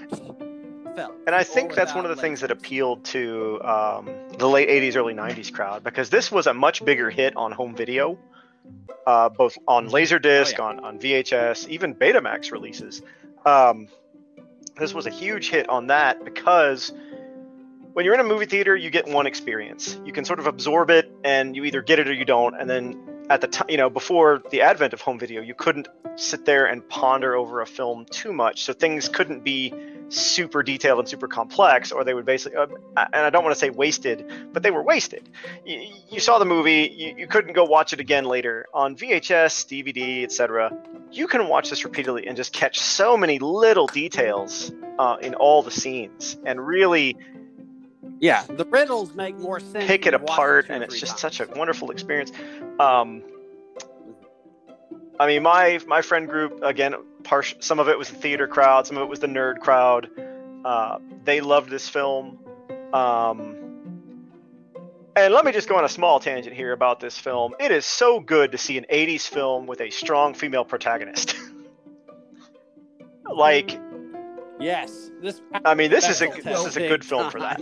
And 1.25 1.35
I 1.35 1.43
think 1.43 1.73
that's 1.75 1.93
one 1.93 2.05
of 2.05 2.15
the 2.15 2.21
things 2.21 2.41
that 2.41 2.51
appealed 2.51 3.05
to 3.05 3.61
um, 3.63 4.09
the 4.37 4.47
late 4.49 4.69
80s, 4.69 4.95
early 4.95 5.13
90s 5.13 5.51
crowd 5.53 5.83
because 5.83 6.09
this 6.09 6.31
was 6.31 6.47
a 6.47 6.53
much 6.53 6.83
bigger 6.83 7.09
hit 7.09 7.35
on 7.35 7.51
home 7.51 7.75
video, 7.75 8.17
uh, 9.05 9.29
both 9.29 9.57
on 9.67 9.89
Laserdisc, 9.89 10.55
Oh, 10.59 10.63
yeah. 10.63 10.69
on, 10.69 10.79
on 10.83 10.99
VHS, 10.99 11.67
even 11.69 11.93
Betamax 11.95 12.51
releases. 12.51 13.01
Um, 13.45 13.87
this 14.77 14.93
was 14.93 15.05
a 15.05 15.09
huge 15.11 15.49
hit 15.49 15.69
on 15.69 15.87
that 15.87 16.23
because 16.25 16.91
when 17.93 18.05
you're 18.05 18.13
in 18.13 18.19
a 18.19 18.23
movie 18.23 18.45
theater, 18.45 18.75
you 18.75 18.89
get 18.89 19.07
one 19.07 19.25
experience. 19.25 19.99
You 20.05 20.13
can 20.13 20.23
sort 20.25 20.39
of 20.39 20.47
absorb 20.47 20.89
it 20.89 21.11
and 21.23 21.55
you 21.55 21.63
either 21.63 21.81
get 21.81 21.99
it 21.99 22.07
or 22.07 22.13
you 22.13 22.25
don't. 22.25 22.53
And 22.59 22.69
then 22.69 22.99
at 23.29 23.41
the 23.41 23.47
time, 23.47 23.67
you 23.69 23.77
know, 23.77 23.89
before 23.89 24.41
the 24.51 24.61
advent 24.61 24.93
of 24.93 25.01
home 25.01 25.19
video, 25.19 25.41
you 25.41 25.53
couldn't 25.53 25.87
sit 26.15 26.45
there 26.45 26.65
and 26.65 26.87
ponder 26.87 27.35
over 27.35 27.61
a 27.61 27.65
film 27.65 28.05
too 28.09 28.33
much. 28.33 28.63
So 28.63 28.73
things 28.73 29.09
couldn't 29.09 29.43
be 29.43 29.73
super 30.09 30.63
detailed 30.63 30.99
and 30.99 31.09
super 31.09 31.27
complex, 31.27 31.91
or 31.91 32.03
they 32.03 32.13
would 32.13 32.25
basically, 32.25 32.57
uh, 32.57 32.67
and 32.95 33.25
I 33.25 33.29
don't 33.29 33.43
want 33.43 33.53
to 33.53 33.59
say 33.59 33.69
wasted, 33.69 34.25
but 34.53 34.63
they 34.63 34.71
were 34.71 34.83
wasted. 34.83 35.29
You, 35.65 35.93
you 36.09 36.19
saw 36.19 36.39
the 36.39 36.45
movie, 36.45 36.93
you, 36.95 37.15
you 37.17 37.27
couldn't 37.27 37.53
go 37.53 37.65
watch 37.65 37.93
it 37.93 37.99
again 37.99 38.25
later 38.25 38.65
on 38.73 38.95
VHS, 38.95 39.67
DVD, 39.67 40.23
etc. 40.23 40.71
You 41.11 41.27
can 41.27 41.47
watch 41.47 41.69
this 41.69 41.83
repeatedly 41.83 42.27
and 42.27 42.37
just 42.37 42.53
catch 42.53 42.79
so 42.79 43.17
many 43.17 43.39
little 43.39 43.87
details 43.87 44.71
uh, 44.97 45.17
in 45.21 45.35
all 45.35 45.61
the 45.61 45.71
scenes, 45.71 46.37
and 46.45 46.65
really 46.65 47.17
Yeah, 48.19 48.43
the 48.47 48.65
riddles 48.65 49.13
make 49.13 49.37
more 49.37 49.59
sense. 49.59 49.85
pick 49.85 50.05
it 50.05 50.13
apart, 50.13 50.67
two 50.67 50.73
and 50.73 50.83
it's 50.83 50.99
just 50.99 51.19
times. 51.19 51.37
such 51.37 51.39
a 51.39 51.47
wonderful 51.55 51.91
experience. 51.91 52.31
Um, 52.79 53.23
I 55.19 55.27
mean, 55.27 55.43
my 55.43 55.79
my 55.87 56.01
friend 56.01 56.27
group 56.27 56.63
again, 56.63 56.95
par- 57.23 57.43
some 57.43 57.79
of 57.79 57.89
it 57.89 57.97
was 57.97 58.09
the 58.09 58.15
theater 58.15 58.47
crowd, 58.47 58.87
some 58.87 58.97
of 58.97 59.03
it 59.03 59.09
was 59.09 59.19
the 59.19 59.27
nerd 59.27 59.59
crowd. 59.59 60.09
Uh, 60.65 60.99
they 61.23 61.41
loved 61.41 61.69
this 61.69 61.87
film. 61.87 62.39
Um, 62.93 63.55
and 65.15 65.33
let 65.33 65.45
me 65.45 65.51
just 65.51 65.67
go 65.67 65.75
on 65.75 65.83
a 65.83 65.89
small 65.89 66.19
tangent 66.19 66.55
here 66.55 66.73
about 66.73 66.99
this 66.99 67.17
film. 67.17 67.55
It 67.59 67.71
is 67.71 67.85
so 67.85 68.19
good 68.19 68.51
to 68.51 68.57
see 68.57 68.77
an 68.77 68.85
80s 68.91 69.27
film 69.27 69.65
with 69.65 69.81
a 69.81 69.89
strong 69.89 70.35
female 70.35 70.63
protagonist. 70.63 71.35
like, 73.35 73.79
Yes, 74.59 75.11
this. 75.21 75.41
I 75.65 75.75
mean, 75.75 75.91
this 75.91 76.09
is 76.09 76.21
a 76.21 76.27
this 76.43 76.65
is 76.65 76.77
a 76.77 76.79
big 76.79 76.89
good 76.89 77.05
film 77.05 77.29
for 77.29 77.39
that. 77.39 77.61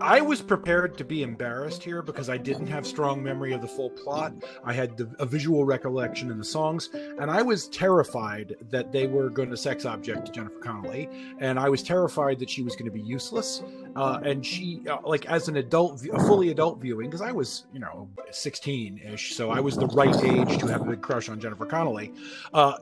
I 0.00 0.20
was 0.20 0.40
prepared 0.40 0.96
to 0.98 1.04
be 1.04 1.22
embarrassed 1.22 1.82
here 1.82 2.02
because 2.02 2.28
I 2.28 2.36
didn't 2.36 2.66
have 2.68 2.86
strong 2.86 3.22
memory 3.22 3.52
of 3.52 3.60
the 3.60 3.68
full 3.68 3.90
plot. 3.90 4.32
I 4.64 4.72
had 4.72 4.96
the, 4.96 5.10
a 5.18 5.26
visual 5.26 5.64
recollection 5.64 6.30
in 6.30 6.38
the 6.38 6.44
songs, 6.44 6.90
and 6.92 7.30
I 7.30 7.42
was 7.42 7.68
terrified 7.68 8.56
that 8.70 8.92
they 8.92 9.06
were 9.06 9.30
going 9.30 9.50
to 9.50 9.56
sex 9.56 9.84
object 9.84 10.32
Jennifer 10.32 10.58
Connelly, 10.58 11.08
and 11.38 11.58
I 11.58 11.68
was 11.68 11.82
terrified 11.82 12.38
that 12.40 12.50
she 12.50 12.62
was 12.62 12.74
going 12.74 12.86
to 12.86 12.92
be 12.92 13.00
useless. 13.00 13.62
Uh, 13.94 14.20
and 14.24 14.44
she, 14.44 14.82
uh, 14.88 14.98
like, 15.04 15.26
as 15.26 15.48
an 15.48 15.56
adult, 15.56 16.04
a 16.06 16.18
fully 16.20 16.50
adult 16.50 16.80
viewing, 16.80 17.08
because 17.10 17.20
I 17.20 17.32
was, 17.32 17.66
you 17.72 17.80
know, 17.80 18.08
16 18.30 18.98
ish, 18.98 19.34
so 19.34 19.50
I 19.50 19.60
was 19.60 19.76
the 19.76 19.86
right 19.88 20.16
age 20.24 20.58
to 20.58 20.66
have 20.66 20.82
a 20.82 20.84
big 20.84 21.02
crush 21.02 21.28
on 21.28 21.38
Jennifer 21.38 21.66
Connelly. 21.66 22.12
Uh, 22.54 22.78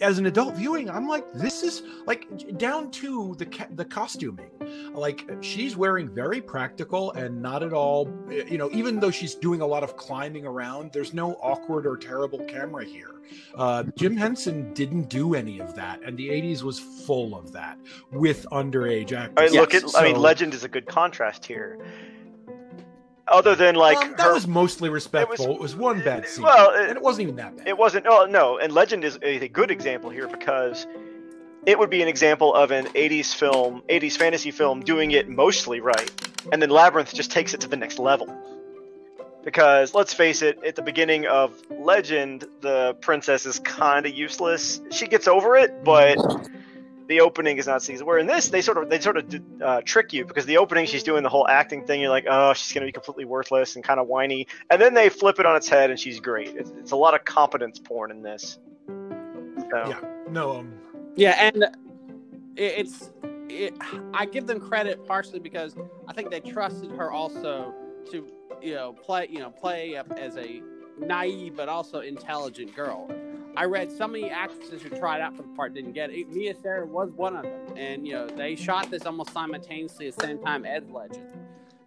as 0.00 0.18
an 0.18 0.26
adult 0.26 0.56
viewing, 0.56 0.90
I'm 0.90 1.08
like, 1.08 1.24
this 1.32 1.62
is 1.62 1.82
like 2.06 2.58
down 2.58 2.90
to 2.92 3.34
the 3.38 3.46
ca- 3.46 3.68
the 3.74 3.84
costuming. 3.84 4.50
Like 4.92 5.28
she's 5.40 5.76
wearing 5.76 6.08
very 6.08 6.40
practical 6.40 7.12
and 7.12 7.40
not 7.42 7.62
at 7.62 7.72
all, 7.72 8.12
you 8.28 8.58
know, 8.58 8.70
even 8.72 9.00
though 9.00 9.10
she's 9.10 9.34
doing 9.34 9.60
a 9.60 9.66
lot 9.66 9.82
of 9.82 9.96
climbing 9.96 10.46
around, 10.46 10.92
there's 10.92 11.12
no 11.12 11.34
awkward 11.34 11.86
or 11.86 11.96
terrible 11.96 12.44
camera 12.44 12.84
here. 12.84 13.20
Uh, 13.56 13.84
Jim 13.96 14.16
Henson 14.16 14.72
didn't 14.72 15.08
do 15.08 15.34
any 15.34 15.58
of 15.58 15.74
that, 15.74 16.00
and 16.02 16.16
the 16.16 16.28
80s 16.28 16.62
was 16.62 16.78
full 16.78 17.36
of 17.36 17.52
that 17.52 17.78
with 18.12 18.46
underage 18.52 19.12
actors. 19.12 19.34
I 19.36 19.46
mean, 19.46 19.60
look 19.60 19.74
at. 19.74 19.84
I 19.96 20.04
mean, 20.04 20.16
Legend 20.16 20.54
is 20.54 20.64
a 20.64 20.68
good 20.68 20.86
contrast 20.86 21.44
here. 21.44 21.78
Other 23.28 23.54
than 23.56 23.74
like 23.74 23.98
Um, 23.98 24.10
that 24.12 24.20
her, 24.20 24.34
was 24.34 24.46
mostly 24.46 24.88
respectful. 24.88 25.54
It 25.54 25.60
was, 25.60 25.74
one 25.74 26.00
bad 26.00 26.28
scene, 26.28 26.44
Well, 26.44 26.70
and 26.70 26.90
it, 26.90 26.96
it 26.96 27.02
wasn't 27.02 27.22
even 27.24 27.36
that 27.36 27.56
bad. 27.56 27.66
it 27.66 27.76
wasn't. 27.76 28.06
Oh 28.08 28.26
no, 28.26 28.58
and 28.58 28.72
Legend 28.72 29.04
is 29.04 29.16
a, 29.22 29.44
a 29.44 29.48
good 29.48 29.70
example 29.70 30.10
here 30.10 30.28
because 30.28 30.86
it 31.66 31.76
would 31.78 31.90
be 31.90 32.02
an 32.02 32.08
example 32.08 32.54
of 32.54 32.70
an 32.70 32.86
80s 32.86 33.34
film, 33.34 33.82
80s 33.88 34.16
fantasy 34.16 34.52
film 34.52 34.80
doing 34.80 35.10
it 35.10 35.28
mostly 35.28 35.80
right, 35.80 36.10
and 36.52 36.62
then 36.62 36.70
Labyrinth 36.70 37.12
just 37.12 37.32
takes 37.32 37.52
it 37.54 37.60
to 37.62 37.68
the 37.68 37.76
next 37.76 37.98
level. 37.98 38.28
Because 39.44 39.94
let's 39.94 40.12
face 40.12 40.42
it, 40.42 40.58
at 40.64 40.74
the 40.76 40.82
beginning 40.82 41.26
of 41.26 41.60
Legend, 41.70 42.46
the 42.60 42.94
princess 43.00 43.46
is 43.46 43.58
kind 43.60 44.04
of 44.06 44.12
useless. 44.12 44.80
She 44.90 45.06
gets 45.06 45.28
over 45.28 45.56
it, 45.56 45.84
but 45.84 46.16
the 47.08 47.20
opening 47.20 47.58
is 47.58 47.66
not 47.66 47.82
season. 47.82 48.06
Where 48.06 48.18
in 48.18 48.26
this, 48.26 48.48
they 48.48 48.60
sort 48.60 48.78
of 48.78 48.88
they 48.88 49.00
sort 49.00 49.16
of 49.16 49.42
uh, 49.62 49.82
trick 49.84 50.12
you 50.12 50.24
because 50.24 50.46
the 50.46 50.58
opening 50.58 50.86
she's 50.86 51.02
doing 51.02 51.22
the 51.22 51.28
whole 51.28 51.46
acting 51.48 51.84
thing. 51.84 52.00
You're 52.00 52.10
like, 52.10 52.26
oh, 52.28 52.52
she's 52.54 52.72
gonna 52.72 52.86
be 52.86 52.92
completely 52.92 53.24
worthless 53.24 53.76
and 53.76 53.84
kind 53.84 54.00
of 54.00 54.06
whiny, 54.08 54.46
and 54.70 54.80
then 54.80 54.94
they 54.94 55.08
flip 55.08 55.38
it 55.38 55.46
on 55.46 55.56
its 55.56 55.68
head 55.68 55.90
and 55.90 55.98
she's 55.98 56.20
great. 56.20 56.48
It's, 56.56 56.72
it's 56.78 56.92
a 56.92 56.96
lot 56.96 57.14
of 57.14 57.24
competence 57.24 57.78
porn 57.78 58.10
in 58.10 58.22
this. 58.22 58.58
So, 58.86 59.66
Yeah. 59.72 60.00
No, 60.30 60.58
um, 60.58 60.72
Yeah, 61.14 61.32
and 61.40 61.64
it, 61.64 61.72
it's 62.56 63.10
it, 63.48 63.74
I 64.12 64.26
give 64.26 64.46
them 64.46 64.60
credit 64.60 65.06
partially 65.06 65.38
because 65.38 65.76
I 66.08 66.12
think 66.12 66.30
they 66.30 66.40
trusted 66.40 66.90
her 66.92 67.10
also 67.10 67.72
to 68.10 68.26
you 68.60 68.74
know 68.74 68.92
play 68.92 69.28
you 69.30 69.38
know 69.38 69.50
play 69.50 69.96
up 69.96 70.10
as 70.12 70.36
a 70.36 70.62
naive 70.98 71.56
but 71.56 71.68
also 71.68 72.00
intelligent 72.00 72.74
girl. 72.74 73.10
I 73.56 73.64
read 73.64 73.90
so 73.90 74.06
many 74.06 74.30
actresses 74.30 74.82
who 74.82 74.90
tried 74.90 75.20
out 75.20 75.34
for 75.34 75.42
the 75.42 75.48
part 75.48 75.74
didn't 75.74 75.92
get 75.92 76.10
it. 76.10 76.28
Mia 76.28 76.54
Sara 76.54 76.86
was 76.86 77.10
one 77.12 77.36
of 77.36 77.44
them, 77.44 77.76
and 77.76 78.06
you 78.06 78.12
know 78.12 78.26
they 78.26 78.54
shot 78.54 78.90
this 78.90 79.06
almost 79.06 79.32
simultaneously 79.32 80.08
at 80.08 80.16
the 80.16 80.26
same 80.26 80.38
time 80.42 80.66
as 80.66 80.82
Legend. 80.90 81.26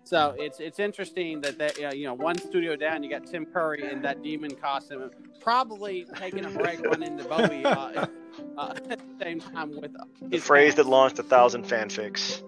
So 0.04 0.34
it's 0.40 0.60
it's 0.60 0.80
interesting 0.80 1.42
that 1.42 1.60
they, 1.60 1.86
uh, 1.86 1.94
you 1.94 2.06
know 2.06 2.16
one 2.16 2.40
studio 2.40 2.76
down, 2.76 3.04
you 3.04 3.10
got 3.10 3.28
Tim 3.28 3.46
Curry 3.46 3.84
in 3.92 4.02
that 4.02 4.24
demon 4.24 4.56
costume, 4.56 5.12
probably 5.40 6.08
taking 6.16 6.46
a 6.46 6.50
break, 6.50 6.82
running 6.82 7.18
to 7.20 7.24
Bowie 7.26 7.64
uh, 7.64 8.08
uh, 8.58 8.74
at 8.90 9.00
the 9.00 9.24
same 9.24 9.40
time 9.40 9.80
with 9.80 9.96
uh, 9.96 10.06
the 10.22 10.38
his 10.38 10.44
phrase 10.44 10.74
that 10.76 10.88
launched 10.88 11.20
a 11.20 11.24
thousand 11.24 11.66
fanfics. 11.66 12.42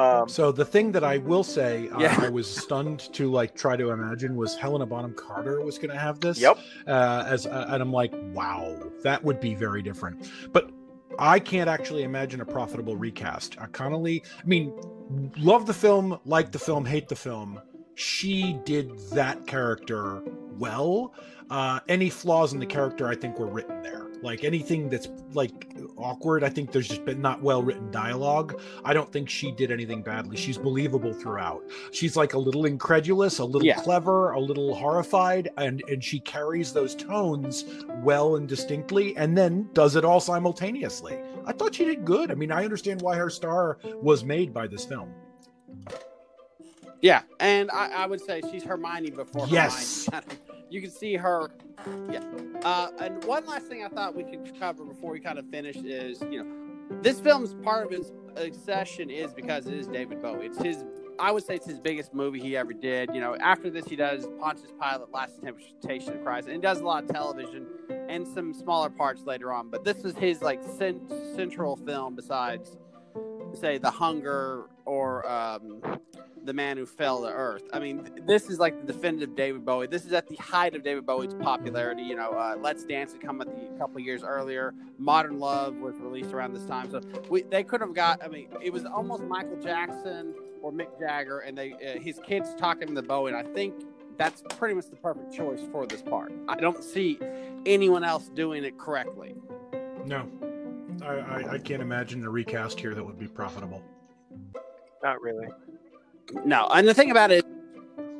Um, 0.00 0.28
So 0.28 0.52
the 0.52 0.64
thing 0.64 0.92
that 0.92 1.04
I 1.04 1.18
will 1.18 1.44
say, 1.44 1.88
uh, 1.88 2.00
Yeah. 2.00 2.16
I 2.18 2.28
was 2.28 2.48
stunned 2.48 3.00
to 3.14 3.30
like 3.30 3.54
try 3.54 3.76
to 3.76 3.90
imagine 3.90 4.36
was 4.36 4.56
Helena 4.56 4.86
Bonham 4.86 5.14
Carter 5.14 5.60
was 5.62 5.78
going 5.78 5.90
to 5.90 5.98
have 5.98 6.20
this. 6.20 6.40
Yep. 6.40 6.58
Uh, 6.86 7.24
as 7.26 7.46
uh, 7.46 7.66
and 7.68 7.82
I'm 7.82 7.92
like, 7.92 8.12
wow, 8.32 8.76
that 9.02 9.22
would 9.24 9.40
be 9.40 9.54
very 9.54 9.82
different. 9.82 10.30
But 10.52 10.70
I 11.18 11.38
can't 11.38 11.68
actually 11.68 12.04
imagine 12.04 12.40
a 12.40 12.46
profitable 12.46 12.96
recast. 12.96 13.56
Uh, 13.58 13.66
Connelly, 13.66 14.22
I 14.42 14.46
mean, 14.46 14.72
love 15.38 15.66
the 15.66 15.74
film, 15.74 16.18
like 16.24 16.52
the 16.52 16.58
film, 16.58 16.84
hate 16.84 17.08
the 17.08 17.16
film. 17.16 17.60
She 17.94 18.58
did 18.64 18.98
that 19.10 19.46
character 19.46 20.22
well. 20.56 21.12
Uh, 21.50 21.80
any 21.88 22.08
flaws 22.08 22.52
in 22.52 22.60
the 22.60 22.66
character, 22.66 23.08
I 23.08 23.16
think, 23.16 23.38
were 23.38 23.48
written 23.48 23.82
there. 23.82 24.09
Like 24.22 24.44
anything 24.44 24.88
that's 24.90 25.08
like 25.32 25.72
awkward, 25.96 26.44
I 26.44 26.50
think 26.50 26.72
there's 26.72 26.88
just 26.88 27.04
been 27.06 27.22
not 27.22 27.42
well 27.42 27.62
written 27.62 27.90
dialogue. 27.90 28.60
I 28.84 28.92
don't 28.92 29.10
think 29.10 29.30
she 29.30 29.50
did 29.52 29.70
anything 29.72 30.02
badly. 30.02 30.36
She's 30.36 30.58
believable 30.58 31.12
throughout. 31.14 31.62
She's 31.92 32.16
like 32.16 32.34
a 32.34 32.38
little 32.38 32.66
incredulous, 32.66 33.38
a 33.38 33.44
little 33.44 33.64
Yeah. 33.66 33.80
clever, 33.80 34.32
a 34.32 34.40
little 34.40 34.74
horrified, 34.74 35.48
and 35.56 35.82
and 35.88 36.04
she 36.04 36.20
carries 36.20 36.72
those 36.72 36.94
tones 36.94 37.64
well 38.02 38.36
and 38.36 38.46
distinctly, 38.46 39.16
and 39.16 39.36
then 39.38 39.68
does 39.72 39.96
it 39.96 40.04
all 40.04 40.20
simultaneously. 40.20 41.18
I 41.46 41.52
thought 41.52 41.74
she 41.74 41.86
did 41.86 42.04
good. 42.04 42.30
I 42.30 42.34
mean, 42.34 42.52
I 42.52 42.64
understand 42.64 43.00
why 43.00 43.16
her 43.16 43.30
star 43.30 43.78
was 44.02 44.22
made 44.24 44.52
by 44.52 44.66
this 44.66 44.84
film. 44.84 45.14
Yeah, 47.00 47.22
and 47.38 47.70
I, 47.70 47.88
I 48.02 48.06
would 48.06 48.20
say 48.20 48.42
she's 48.52 48.62
Hermione 48.62 49.10
before 49.10 49.46
Yes. 49.48 50.06
Hermione. 50.12 50.26
you 50.70 50.80
can 50.80 50.90
see 50.90 51.16
her. 51.16 51.50
Yeah. 52.10 52.22
Uh, 52.64 52.90
and 53.00 53.24
one 53.24 53.44
last 53.46 53.66
thing 53.66 53.84
I 53.84 53.88
thought 53.88 54.14
we 54.14 54.24
could 54.24 54.58
cover 54.58 54.84
before 54.84 55.12
we 55.12 55.20
kind 55.20 55.38
of 55.38 55.46
finish 55.46 55.76
is, 55.76 56.22
you 56.30 56.42
know, 56.42 57.00
this 57.02 57.20
film's 57.20 57.54
part 57.54 57.86
of 57.86 57.92
its 57.92 58.12
obsession 58.36 59.10
is 59.10 59.32
because 59.32 59.66
it 59.66 59.74
is 59.74 59.86
David 59.86 60.22
Bowie. 60.22 60.46
It's 60.46 60.58
his. 60.58 60.84
I 61.18 61.30
would 61.32 61.44
say 61.44 61.56
it's 61.56 61.66
his 61.66 61.78
biggest 61.78 62.14
movie 62.14 62.40
he 62.40 62.56
ever 62.56 62.72
did. 62.72 63.10
You 63.14 63.20
know, 63.20 63.36
after 63.36 63.68
this, 63.68 63.84
he 63.84 63.94
does 63.94 64.26
Pontius 64.40 64.72
Pilate, 64.80 65.12
Last 65.12 65.42
Temptation 65.42 66.14
of 66.14 66.24
Christ, 66.24 66.46
and 66.46 66.56
he 66.56 66.62
does 66.62 66.80
a 66.80 66.84
lot 66.84 67.04
of 67.04 67.10
television 67.10 67.66
and 68.08 68.26
some 68.26 68.54
smaller 68.54 68.88
parts 68.88 69.24
later 69.24 69.52
on. 69.52 69.68
But 69.68 69.84
this 69.84 69.98
is 69.98 70.16
his 70.16 70.40
like 70.40 70.62
cent- 70.78 71.12
central 71.36 71.76
film 71.76 72.16
besides, 72.16 72.78
say, 73.52 73.76
The 73.76 73.90
Hunger 73.90 74.64
or 74.86 75.30
um, 75.30 75.82
the 76.44 76.52
man 76.52 76.76
who 76.76 76.86
fell 76.86 77.22
to 77.22 77.28
earth. 77.28 77.64
I 77.72 77.78
mean, 77.78 78.04
th- 78.04 78.26
this 78.26 78.48
is 78.48 78.58
like 78.58 78.86
the 78.86 78.92
definitive 78.92 79.36
David 79.36 79.64
Bowie. 79.64 79.86
This 79.86 80.04
is 80.04 80.12
at 80.12 80.26
the 80.26 80.36
height 80.36 80.74
of 80.74 80.82
David 80.82 81.06
Bowie's 81.06 81.34
popularity. 81.34 82.02
You 82.02 82.16
know, 82.16 82.30
uh, 82.32 82.56
Let's 82.60 82.84
Dance 82.84 83.12
had 83.12 83.20
come 83.20 83.40
a 83.40 83.44
the, 83.44 83.52
couple 83.78 84.00
years 84.00 84.22
earlier. 84.22 84.74
Modern 84.98 85.38
Love 85.38 85.76
was 85.76 85.96
released 85.98 86.32
around 86.32 86.54
this 86.54 86.64
time, 86.64 86.90
so 86.90 87.00
we 87.28 87.42
they 87.42 87.62
could 87.62 87.80
have 87.80 87.94
got. 87.94 88.22
I 88.24 88.28
mean, 88.28 88.48
it 88.62 88.72
was 88.72 88.84
almost 88.84 89.22
Michael 89.24 89.60
Jackson 89.60 90.34
or 90.62 90.72
Mick 90.72 90.98
Jagger, 90.98 91.40
and 91.40 91.56
they 91.56 91.72
uh, 91.72 92.00
his 92.00 92.20
kids 92.26 92.54
talking 92.56 92.94
to 92.94 93.02
Bowie. 93.02 93.32
And 93.32 93.48
I 93.48 93.52
think 93.52 93.74
that's 94.16 94.42
pretty 94.58 94.74
much 94.74 94.90
the 94.90 94.96
perfect 94.96 95.32
choice 95.34 95.60
for 95.72 95.86
this 95.86 96.02
part. 96.02 96.32
I 96.48 96.56
don't 96.56 96.84
see 96.84 97.18
anyone 97.66 98.04
else 98.04 98.28
doing 98.28 98.64
it 98.64 98.78
correctly. 98.78 99.34
No, 100.04 100.28
I, 101.02 101.14
I, 101.14 101.52
I 101.52 101.58
can't 101.58 101.82
imagine 101.82 102.24
a 102.24 102.30
recast 102.30 102.78
here 102.80 102.94
that 102.94 103.04
would 103.04 103.18
be 103.18 103.28
profitable. 103.28 103.82
not 105.02 105.20
really. 105.22 105.48
No, 106.44 106.68
and 106.68 106.86
the 106.86 106.94
thing 106.94 107.10
about 107.10 107.30
it, 107.30 107.44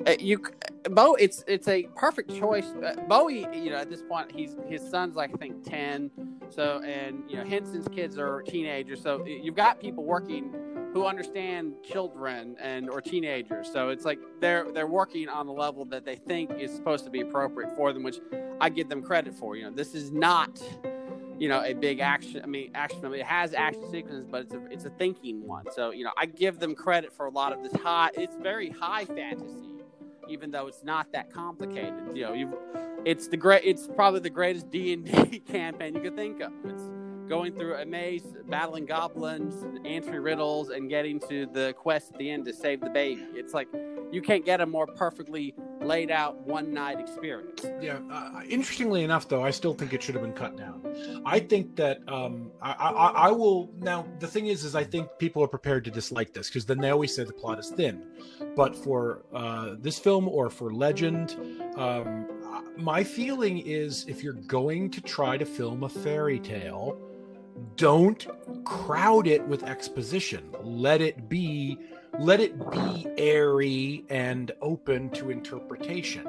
uh, 0.07 0.15
you 0.19 0.43
Bo, 0.91 1.15
it's 1.15 1.45
it's 1.47 1.69
a 1.69 1.85
perfect 1.95 2.35
choice. 2.35 2.67
Uh, 2.85 2.95
Bowie, 3.09 3.47
you 3.53 3.71
know, 3.71 3.77
at 3.77 3.91
this 3.91 4.03
point, 4.03 4.33
he's 4.33 4.57
his 4.69 4.83
son's 4.89 5.15
like 5.17 5.31
I 5.35 5.37
think 5.37 5.63
ten, 5.65 6.11
so 6.49 6.81
and 6.85 7.23
you 7.29 7.37
know 7.37 7.45
Henson's 7.45 7.89
kids 7.89 8.19
are 8.19 8.43
teenagers, 8.43 9.03
so 9.03 9.25
you've 9.27 9.57
got 9.57 9.81
people 9.81 10.05
working 10.05 10.55
who 10.93 11.07
understand 11.07 11.75
children 11.85 12.57
and 12.61 12.91
or 12.91 13.01
teenagers. 13.01 13.71
So 13.73 13.91
it's 13.91 14.05
like 14.05 14.19
they're 14.41 14.71
they're 14.73 14.87
working 14.87 15.29
on 15.29 15.47
a 15.47 15.53
level 15.53 15.85
that 15.87 16.05
they 16.05 16.17
think 16.17 16.51
is 16.59 16.75
supposed 16.75 17.05
to 17.05 17.11
be 17.11 17.21
appropriate 17.21 17.77
for 17.77 17.93
them, 17.93 18.03
which 18.03 18.21
I 18.61 18.69
give 18.71 18.89
them 18.89 19.03
credit 19.03 19.35
for. 19.35 19.57
You 19.57 19.65
know, 19.65 19.71
this 19.71 19.95
is 19.95 20.11
not 20.11 20.61
you 21.41 21.49
know 21.49 21.65
a 21.65 21.73
big 21.73 22.01
action 22.01 22.41
i 22.45 22.47
mean 22.47 22.71
action 22.75 23.01
film 23.01 23.15
it 23.15 23.25
has 23.25 23.55
action 23.55 23.91
sequences 23.91 24.27
but 24.31 24.43
it's 24.43 24.55
a 24.55 24.67
it's 24.71 24.85
a 24.85 24.91
thinking 24.91 25.45
one. 25.47 25.65
So 25.73 25.91
you 25.91 26.05
know 26.05 26.13
i 26.17 26.27
give 26.27 26.61
them 26.61 26.75
credit 26.75 27.13
for 27.13 27.27
a 27.27 27.31
lot 27.31 27.53
of 27.53 27.63
this 27.63 27.73
high 27.81 28.11
it's 28.15 28.37
very 28.37 28.69
high 28.69 29.07
fantasy 29.07 29.71
even 30.29 30.53
though 30.53 30.69
it's 30.69 30.85
not 30.85 31.11
that 31.13 31.33
complicated. 31.33 31.95
You 32.15 32.23
know 32.23 32.33
you 32.35 32.57
it's 33.05 33.27
the 33.27 33.37
great 33.37 33.63
it's 33.65 33.89
probably 33.89 34.21
the 34.21 34.31
greatest 34.31 34.71
d&d 34.71 35.41
campaign 35.49 35.95
you 35.95 36.03
could 36.03 36.17
think 36.17 36.41
of. 36.41 36.53
It's 36.65 36.83
going 37.29 37.55
through 37.55 37.77
a 37.77 37.87
maze 37.87 38.27
battling 38.49 38.87
goblins 38.87 39.65
answering 39.87 40.21
riddles 40.21 40.71
and 40.71 40.91
getting 40.91 41.19
to 41.21 41.47
the 41.47 41.75
quest 41.79 42.13
at 42.13 42.19
the 42.19 42.31
end 42.31 42.45
to 42.45 42.53
save 42.53 42.81
the 42.81 42.91
baby. 42.91 43.25
It's 43.35 43.55
like 43.55 43.69
you 44.13 44.23
can't 44.23 44.45
get 44.45 44.61
a 44.61 44.67
more 44.67 44.87
perfectly 44.87 45.55
laid 45.81 46.11
out 46.11 46.39
one 46.47 46.73
night 46.73 47.01
experience 47.01 47.65
Yeah. 47.81 47.99
Uh, 48.11 48.43
interestingly 48.49 49.05
enough, 49.05 49.29
though, 49.29 49.43
I 49.43 49.51
still 49.51 49.75
think 49.75 49.93
it 49.93 50.03
should 50.03 50.15
have 50.15 50.23
been 50.23 50.33
cut 50.33 50.57
down. 50.57 51.23
I 51.25 51.41
think 51.41 51.77
that 51.77 52.01
um, 52.09 52.51
I, 52.61 52.73
I, 52.73 53.09
I 53.29 53.31
will 53.31 53.73
now. 53.79 54.07
The 54.19 54.27
thing 54.27 54.47
is, 54.47 54.65
is 54.65 54.75
I 54.75 54.85
think 54.85 55.09
people 55.19 55.43
are 55.43 55.49
prepared 55.49 55.85
to 55.85 55.91
dislike 55.91 56.33
this 56.33 56.49
because 56.49 56.67
then 56.67 56.79
they 56.79 56.91
always 56.91 57.15
say 57.15 57.25
the 57.25 57.33
plot 57.33 57.59
is 57.59 57.71
thin. 57.71 58.05
But 58.57 58.77
for 58.77 59.23
uh, 59.33 59.77
this 59.79 59.99
film 59.99 60.29
or 60.29 60.51
for 60.51 60.73
Legend, 60.73 61.37
um, 61.77 62.27
my 62.77 63.03
feeling 63.05 63.59
is 63.59 64.05
if 64.09 64.23
you're 64.23 64.33
going 64.35 64.91
to 64.91 65.01
try 65.01 65.37
to 65.37 65.45
film 65.45 65.85
a 65.85 65.89
fairy 65.89 66.39
tale, 66.39 66.99
don't 67.77 68.27
crowd 68.65 69.27
it 69.27 69.47
with 69.47 69.63
exposition. 69.65 70.55
Let 70.63 71.01
it 71.01 71.29
be 71.29 71.79
let 72.19 72.41
it 72.41 72.71
be 72.71 73.07
airy 73.17 74.05
and 74.09 74.53
open 74.61 75.11
to 75.11 75.31
interpretation. 75.31 76.27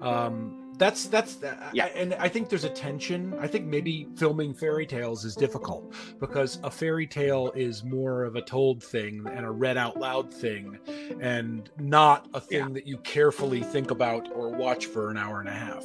Um, 0.00 0.66
that's 0.78 1.06
that's 1.06 1.38
yeah. 1.72 1.86
and 1.86 2.14
I 2.14 2.28
think 2.28 2.48
there's 2.48 2.64
a 2.64 2.70
tension. 2.70 3.34
I 3.40 3.46
think 3.46 3.66
maybe 3.66 4.08
filming 4.16 4.52
fairy 4.52 4.86
tales 4.86 5.24
is 5.24 5.34
difficult 5.34 5.94
because 6.20 6.58
a 6.62 6.70
fairy 6.70 7.06
tale 7.06 7.50
is 7.54 7.82
more 7.82 8.24
of 8.24 8.36
a 8.36 8.42
told 8.42 8.82
thing 8.82 9.26
and 9.32 9.46
a 9.46 9.50
read 9.50 9.78
out 9.78 9.98
loud 9.98 10.32
thing, 10.32 10.78
and 11.20 11.70
not 11.78 12.28
a 12.34 12.40
thing 12.40 12.68
yeah. 12.68 12.74
that 12.74 12.86
you 12.86 12.98
carefully 12.98 13.62
think 13.62 13.90
about 13.90 14.30
or 14.34 14.50
watch 14.50 14.86
for 14.86 15.10
an 15.10 15.16
hour 15.16 15.40
and 15.40 15.48
a 15.48 15.52
half. 15.52 15.84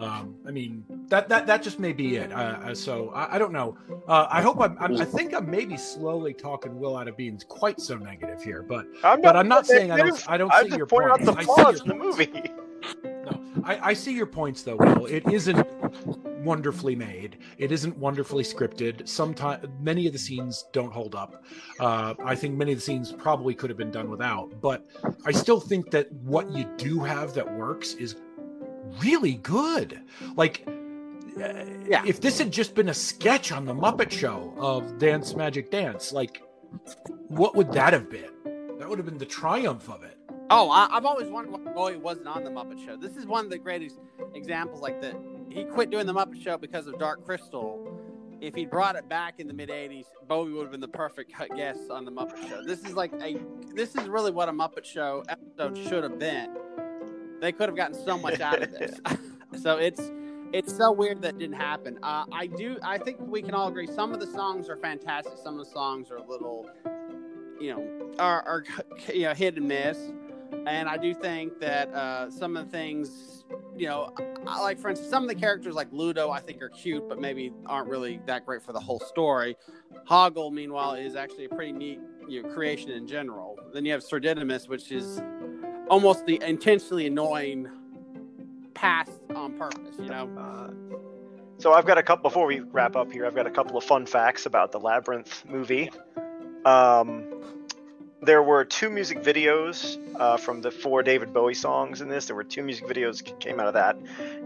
Um, 0.00 0.36
I 0.46 0.52
mean, 0.52 0.84
that 1.08 1.28
that 1.28 1.46
that 1.48 1.62
just 1.62 1.80
may 1.80 1.92
be 1.92 2.16
it. 2.16 2.32
Uh, 2.32 2.36
uh 2.36 2.74
so 2.74 3.10
I, 3.10 3.34
I, 3.34 3.38
don't 3.38 3.52
know. 3.52 3.76
Uh, 4.06 4.26
I 4.30 4.42
hope 4.42 4.60
I'm, 4.60 4.76
I'm, 4.78 4.96
i 4.96 5.04
think 5.04 5.34
I'm 5.34 5.50
maybe 5.50 5.76
slowly 5.76 6.32
talking 6.32 6.78
Will 6.78 6.96
out 6.96 7.08
of 7.08 7.16
being 7.16 7.40
quite 7.48 7.80
so 7.80 7.96
negative 7.96 8.42
here, 8.42 8.62
but 8.62 8.86
I'm 9.02 9.20
but 9.20 9.34
I'm 9.34 9.48
not 9.48 9.66
saying 9.66 9.90
I 9.90 9.98
don't 9.98 10.30
I 10.30 10.36
don't 10.36 10.52
see 10.62 10.76
your 10.76 10.86
point. 10.86 11.10
out 11.10 11.20
the 11.22 11.32
flaws 11.34 11.80
in 11.80 11.88
the 11.88 11.94
movie. 11.94 12.30
No, 13.04 13.62
I, 13.64 13.88
I 13.90 13.92
see 13.92 14.12
your 14.12 14.26
points 14.26 14.62
though. 14.62 14.76
Will 14.76 15.06
it 15.06 15.26
isn't 15.32 15.66
wonderfully 16.44 16.94
made. 16.94 17.38
It 17.58 17.72
isn't 17.72 17.96
wonderfully 17.96 18.44
scripted. 18.44 19.06
Sometimes 19.08 19.66
many 19.80 20.06
of 20.06 20.12
the 20.12 20.18
scenes 20.18 20.66
don't 20.72 20.92
hold 20.92 21.14
up. 21.14 21.44
Uh, 21.80 22.14
I 22.24 22.34
think 22.34 22.56
many 22.56 22.72
of 22.72 22.78
the 22.78 22.82
scenes 22.82 23.12
probably 23.12 23.54
could 23.54 23.68
have 23.70 23.76
been 23.76 23.90
done 23.90 24.08
without. 24.10 24.60
But 24.60 24.86
I 25.24 25.32
still 25.32 25.60
think 25.60 25.90
that 25.90 26.10
what 26.12 26.50
you 26.52 26.64
do 26.76 27.00
have 27.00 27.34
that 27.34 27.52
works 27.58 27.94
is 27.94 28.16
really 29.00 29.34
good. 29.34 30.02
Like, 30.36 30.64
uh, 30.66 31.64
yeah. 31.86 32.02
if 32.06 32.20
this 32.20 32.38
had 32.38 32.52
just 32.52 32.74
been 32.74 32.88
a 32.88 32.94
sketch 32.94 33.52
on 33.52 33.64
the 33.64 33.74
Muppet 33.74 34.10
Show 34.10 34.52
of 34.56 34.98
Dance 34.98 35.34
Magic 35.34 35.70
Dance, 35.70 36.12
like, 36.12 36.42
what 37.28 37.54
would 37.54 37.72
that 37.72 37.92
have 37.92 38.10
been? 38.10 38.30
That 38.78 38.88
would 38.88 38.98
have 38.98 39.06
been 39.06 39.18
the 39.18 39.26
triumph 39.26 39.88
of 39.88 40.02
it. 40.02 40.18
Oh, 40.50 40.70
I, 40.70 40.88
have 40.92 41.04
always 41.04 41.28
wondered 41.28 41.52
why 41.52 41.72
Bowie 41.72 41.96
wasn't 41.96 42.26
on 42.26 42.42
the 42.42 42.50
Muppet 42.50 42.84
Show. 42.84 42.96
This 42.96 43.16
is 43.16 43.26
one 43.26 43.44
of 43.44 43.50
the 43.50 43.58
greatest 43.58 43.98
examples. 44.34 44.80
Like 44.80 45.00
that, 45.02 45.14
he 45.50 45.64
quit 45.64 45.90
doing 45.90 46.06
the 46.06 46.14
Muppet 46.14 46.42
Show 46.42 46.56
because 46.56 46.86
of 46.86 46.98
Dark 46.98 47.24
Crystal. 47.24 47.86
If 48.40 48.54
he 48.54 48.64
brought 48.64 48.96
it 48.96 49.08
back 49.08 49.40
in 49.40 49.46
the 49.46 49.52
mid 49.52 49.68
'80s, 49.68 50.06
Bowie 50.26 50.52
would 50.52 50.62
have 50.62 50.70
been 50.70 50.80
the 50.80 50.88
perfect 50.88 51.32
guest 51.54 51.90
on 51.90 52.04
the 52.06 52.12
Muppet 52.12 52.48
Show. 52.48 52.62
This 52.64 52.80
is 52.84 52.94
like 52.94 53.12
a, 53.20 53.36
this 53.74 53.94
is 53.94 54.08
really 54.08 54.30
what 54.30 54.48
a 54.48 54.52
Muppet 54.52 54.84
Show 54.84 55.22
episode 55.28 55.76
should 55.76 56.02
have 56.02 56.18
been. 56.18 56.56
They 57.40 57.52
could 57.52 57.68
have 57.68 57.76
gotten 57.76 57.94
so 57.94 58.18
much 58.18 58.40
out 58.40 58.62
of 58.62 58.72
this. 58.72 59.00
so 59.62 59.78
it's 59.78 60.10
it's 60.52 60.74
so 60.74 60.90
weird 60.92 61.20
that 61.22 61.38
didn't 61.38 61.56
happen. 61.56 61.98
Uh, 62.02 62.24
I 62.32 62.46
do. 62.46 62.78
I 62.82 62.98
think 62.98 63.18
we 63.20 63.42
can 63.42 63.54
all 63.54 63.68
agree. 63.68 63.86
Some 63.86 64.12
of 64.12 64.20
the 64.20 64.26
songs 64.26 64.68
are 64.68 64.76
fantastic. 64.76 65.34
Some 65.42 65.58
of 65.58 65.66
the 65.66 65.70
songs 65.70 66.10
are 66.10 66.16
a 66.16 66.26
little, 66.26 66.66
you 67.60 67.74
know, 67.74 68.14
are, 68.18 68.42
are 68.42 68.64
you 69.12 69.24
know 69.24 69.34
hit 69.34 69.56
and 69.56 69.68
miss. 69.68 69.98
And 70.66 70.88
I 70.88 70.96
do 70.96 71.14
think 71.14 71.60
that 71.60 71.92
uh, 71.92 72.30
some 72.30 72.56
of 72.56 72.66
the 72.66 72.70
things, 72.70 73.44
you 73.76 73.86
know, 73.86 74.14
I, 74.46 74.60
like 74.62 74.78
for 74.78 74.88
instance, 74.88 75.10
some 75.10 75.22
of 75.22 75.28
the 75.28 75.34
characters 75.34 75.74
like 75.74 75.88
Ludo, 75.92 76.30
I 76.30 76.40
think 76.40 76.62
are 76.62 76.70
cute, 76.70 77.08
but 77.08 77.20
maybe 77.20 77.52
aren't 77.66 77.88
really 77.88 78.20
that 78.26 78.46
great 78.46 78.62
for 78.62 78.72
the 78.72 78.80
whole 78.80 79.00
story. 79.00 79.56
Hoggle, 80.08 80.50
meanwhile, 80.50 80.94
is 80.94 81.16
actually 81.16 81.44
a 81.44 81.48
pretty 81.50 81.72
neat 81.72 82.00
you 82.28 82.42
know, 82.42 82.48
creation 82.48 82.90
in 82.90 83.06
general. 83.06 83.58
Then 83.72 83.84
you 83.84 83.92
have 83.92 84.02
Sir 84.02 84.20
Didymus, 84.20 84.68
which 84.68 84.90
is 84.90 85.20
almost 85.88 86.26
the 86.26 86.40
intentionally 86.44 87.06
annoying 87.06 87.68
past 88.74 89.20
on 89.34 89.54
purpose, 89.58 89.96
you 89.98 90.08
know. 90.08 90.28
Uh, 90.38 90.98
so 91.58 91.72
I've 91.72 91.86
got 91.86 91.98
a 91.98 92.02
couple 92.02 92.30
before 92.30 92.46
we 92.46 92.60
wrap 92.60 92.94
up 92.94 93.10
here. 93.10 93.26
I've 93.26 93.34
got 93.34 93.46
a 93.46 93.50
couple 93.50 93.76
of 93.76 93.84
fun 93.84 94.06
facts 94.06 94.46
about 94.46 94.70
the 94.70 94.78
Labyrinth 94.78 95.44
movie. 95.46 95.90
Um, 96.64 97.38
there 98.20 98.42
were 98.42 98.64
two 98.64 98.90
music 98.90 99.22
videos 99.22 99.96
uh, 100.18 100.36
from 100.36 100.60
the 100.60 100.70
four 100.70 101.02
David 101.02 101.32
Bowie 101.32 101.54
songs 101.54 102.00
in 102.00 102.08
this. 102.08 102.26
There 102.26 102.36
were 102.36 102.44
two 102.44 102.62
music 102.62 102.86
videos 102.86 103.22
came 103.38 103.60
out 103.60 103.68
of 103.68 103.74
that, 103.74 103.96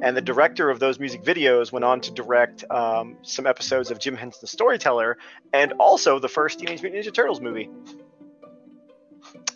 and 0.02 0.16
the 0.16 0.20
director 0.20 0.68
of 0.68 0.78
those 0.78 0.98
music 0.98 1.22
videos 1.22 1.72
went 1.72 1.84
on 1.84 2.00
to 2.02 2.10
direct 2.10 2.64
um, 2.70 3.16
some 3.22 3.46
episodes 3.46 3.90
of 3.90 3.98
Jim 3.98 4.14
Henson 4.14 4.46
Storyteller, 4.46 5.16
and 5.52 5.72
also 5.78 6.18
the 6.18 6.28
first 6.28 6.58
Teenage 6.58 6.82
Mutant 6.82 7.04
Ninja 7.04 7.14
Turtles 7.14 7.40
movie. 7.40 7.70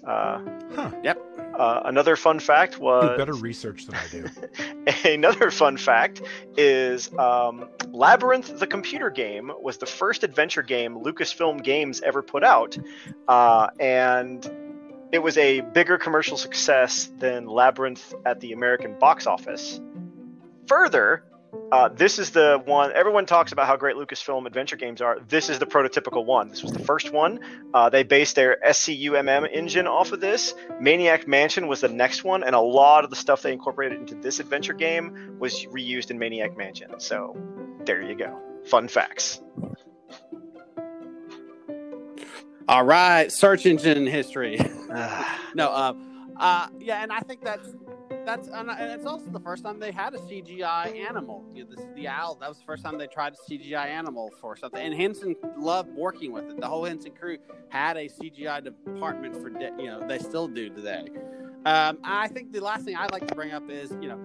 Uh, 0.07 0.41
huh. 0.75 0.91
Yep. 1.03 1.23
Uh, 1.59 1.81
another 1.87 2.17
fun 2.17 2.39
fact 2.39 2.79
was 2.79 3.11
do 3.11 3.17
better 3.17 3.35
research 3.35 3.87
than 3.87 3.95
I 3.95 4.07
do. 4.09 4.29
another 5.15 5.51
fun 5.51 5.77
fact 5.77 6.23
is 6.57 7.13
um, 7.19 7.69
Labyrinth, 7.91 8.59
the 8.59 8.67
computer 8.67 9.11
game, 9.11 9.51
was 9.61 9.79
the 9.79 9.87
first 9.87 10.23
adventure 10.23 10.63
game 10.63 10.97
Lucasfilm 10.97 11.63
Games 11.63 12.03
ever 12.03 12.23
put 12.23 12.45
out, 12.45 12.77
uh, 13.27 13.69
and 13.81 14.49
it 15.13 15.21
was 15.21 15.39
a 15.39 15.61
bigger 15.61 15.99
commercial 15.99 16.37
success 16.37 17.11
than 17.19 17.47
Labyrinth 17.47 18.15
at 18.27 18.41
the 18.41 18.53
American 18.53 18.99
box 18.99 19.27
office. 19.27 19.81
Further, 20.67 21.25
uh, 21.73 21.89
this 21.89 22.19
is 22.19 22.31
the 22.31 22.63
one 22.65 22.93
everyone 22.93 23.27
talks 23.27 23.53
about 23.53 23.67
how 23.67 23.77
great 23.77 23.97
Lucasfilm 23.97 24.47
adventure 24.47 24.77
games 24.77 25.01
are. 25.01 25.19
This 25.29 25.51
is 25.51 25.59
the 25.59 25.67
prototypical 25.67 26.25
one. 26.25 26.49
This 26.49 26.63
was 26.63 26.73
the 26.73 26.85
first 26.85 27.13
one. 27.13 27.41
Uh, 27.75 27.91
they 27.91 28.03
based 28.03 28.37
their 28.37 28.59
SCUMM 28.65 29.49
engine 29.53 29.87
off 29.87 30.13
of 30.13 30.21
this. 30.21 30.55
Maniac 30.81 31.27
Mansion 31.27 31.67
was 31.67 31.81
the 31.81 31.89
next 31.89 32.25
one, 32.25 32.45
and 32.45 32.55
a 32.55 32.61
lot 32.61 33.05
of 33.05 33.11
the 33.11 33.17
stuff 33.17 33.43
they 33.43 33.53
incorporated 33.53 33.99
into 33.99 34.15
this 34.15 34.41
adventure 34.41 34.73
game 34.73 35.37
was 35.39 35.65
reused 35.67 36.11
in 36.11 36.19
Maniac 36.19 36.57
Mansion. 36.57 36.99
So 36.99 37.37
there 37.85 38.03
you 38.03 38.17
go. 38.17 38.39
Fun 38.67 38.89
facts. 38.89 39.41
All 42.69 42.85
right, 42.85 43.31
search 43.31 43.67
engine 43.67 44.07
history. 44.07 44.59
no, 45.55 45.71
uh, 45.71 45.95
uh, 46.39 46.67
yeah, 46.81 47.03
and 47.03 47.13
I 47.13 47.21
think 47.21 47.45
that's 47.45 47.69
that's 48.27 48.49
and 48.49 48.69
it's 48.69 49.07
also 49.07 49.31
the 49.31 49.41
first 49.41 49.65
time 49.65 49.79
they 49.79 49.93
had 49.93 50.13
a 50.15 50.19
CGI 50.19 50.99
animal. 51.09 51.45
You 51.55 51.65
know, 51.65 51.71
this 51.71 51.85
is 51.85 51.95
the 51.95 52.09
owl. 52.09 52.35
That 52.35 52.49
was 52.49 52.59
the 52.59 52.65
first 52.65 52.85
time 52.85 52.99
they 52.99 53.07
tried 53.07 53.35
a 53.35 53.51
CGI 53.51 53.87
animal 53.87 54.33
for 54.41 54.57
something. 54.57 54.81
And 54.85 54.93
Henson 54.93 55.37
loved 55.57 55.95
working 55.95 56.33
with 56.33 56.51
it. 56.51 56.61
The 56.61 56.67
whole 56.67 56.85
Henson 56.85 57.13
crew 57.13 57.39
had 57.69 57.97
a 57.97 58.09
CGI 58.09 58.65
department 58.65 59.37
for 59.41 59.49
de- 59.49 59.73
you 59.79 59.87
know 59.87 60.07
they 60.07 60.19
still 60.19 60.49
do 60.49 60.69
today. 60.69 61.07
Um, 61.65 61.99
I 62.05 62.29
think 62.29 62.53
the 62.53 62.61
last 62.61 62.85
thing 62.85 62.97
I'd 62.97 63.13
like 63.13 63.27
to 63.29 63.35
bring 63.35 63.53
up 63.53 63.71
is 63.71 63.93
you 64.01 64.09
know 64.09 64.19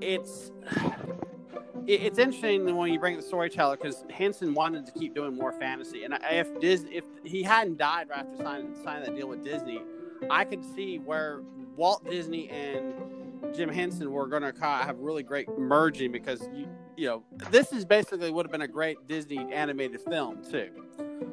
it's 0.00 0.52
it's 1.86 2.18
interesting 2.18 2.76
when 2.76 2.92
you 2.92 3.00
bring 3.00 3.16
the 3.16 3.22
storyteller 3.22 3.76
because 3.76 4.04
Henson 4.08 4.54
wanted 4.54 4.86
to 4.86 4.92
keep 4.92 5.14
doing 5.14 5.34
more 5.34 5.52
fantasy, 5.52 6.04
and 6.04 6.16
if 6.30 6.60
Disney, 6.60 6.94
if 6.94 7.04
he 7.24 7.42
hadn't 7.42 7.76
died 7.76 8.08
right 8.08 8.20
after 8.20 8.36
signing 8.36 8.76
signing 8.84 9.04
that 9.04 9.16
deal 9.16 9.26
with 9.26 9.42
Disney, 9.42 9.82
I 10.30 10.44
could 10.44 10.64
see 10.76 10.98
where 11.00 11.42
Walt 11.76 12.04
Disney 12.08 12.48
and 12.50 13.17
Jim 13.54 13.68
Henson 13.68 14.10
were 14.10 14.26
going 14.26 14.42
to 14.42 14.52
have 14.60 14.98
really 14.98 15.22
great 15.22 15.48
merging 15.58 16.12
because 16.12 16.48
you 16.54 16.68
you 16.96 17.06
know 17.06 17.22
this 17.50 17.72
is 17.72 17.84
basically 17.84 18.30
would 18.30 18.46
have 18.46 18.52
been 18.52 18.62
a 18.62 18.68
great 18.68 19.06
Disney 19.06 19.38
animated 19.52 20.00
film 20.00 20.42
too. 20.50 20.70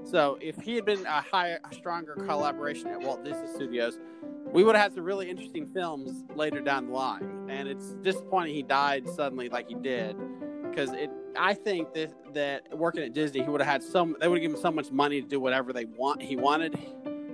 So 0.03 0.37
if 0.39 0.57
he 0.57 0.75
had 0.75 0.85
been 0.85 1.05
a 1.05 1.21
higher, 1.21 1.59
a 1.69 1.73
stronger 1.73 2.15
collaboration 2.15 2.87
at 2.87 3.01
Walt 3.01 3.23
Disney 3.23 3.47
Studios, 3.53 3.99
we 4.51 4.63
would 4.63 4.75
have 4.75 4.83
had 4.83 4.93
some 4.93 5.03
really 5.03 5.29
interesting 5.29 5.65
films 5.65 6.23
later 6.35 6.61
down 6.61 6.87
the 6.87 6.93
line. 6.93 7.47
And 7.49 7.67
it's 7.67 7.93
disappointing 8.01 8.53
he 8.53 8.63
died 8.63 9.09
suddenly 9.09 9.49
like 9.49 9.67
he 9.67 9.75
did 9.75 10.15
because 10.69 10.91
it. 10.91 11.09
I 11.37 11.53
think 11.53 11.93
that 11.95 12.13
that 12.33 12.77
working 12.77 13.03
at 13.03 13.13
Disney, 13.13 13.43
he 13.43 13.49
would 13.49 13.59
have 13.59 13.69
had 13.69 13.83
some. 13.83 14.15
They 14.19 14.27
would 14.27 14.37
have 14.37 14.41
given 14.41 14.55
him 14.55 14.61
so 14.61 14.71
much 14.71 14.91
money 14.91 15.21
to 15.21 15.27
do 15.27 15.39
whatever 15.39 15.73
they 15.73 15.85
want. 15.85 16.21
He 16.21 16.35
wanted. 16.35 16.77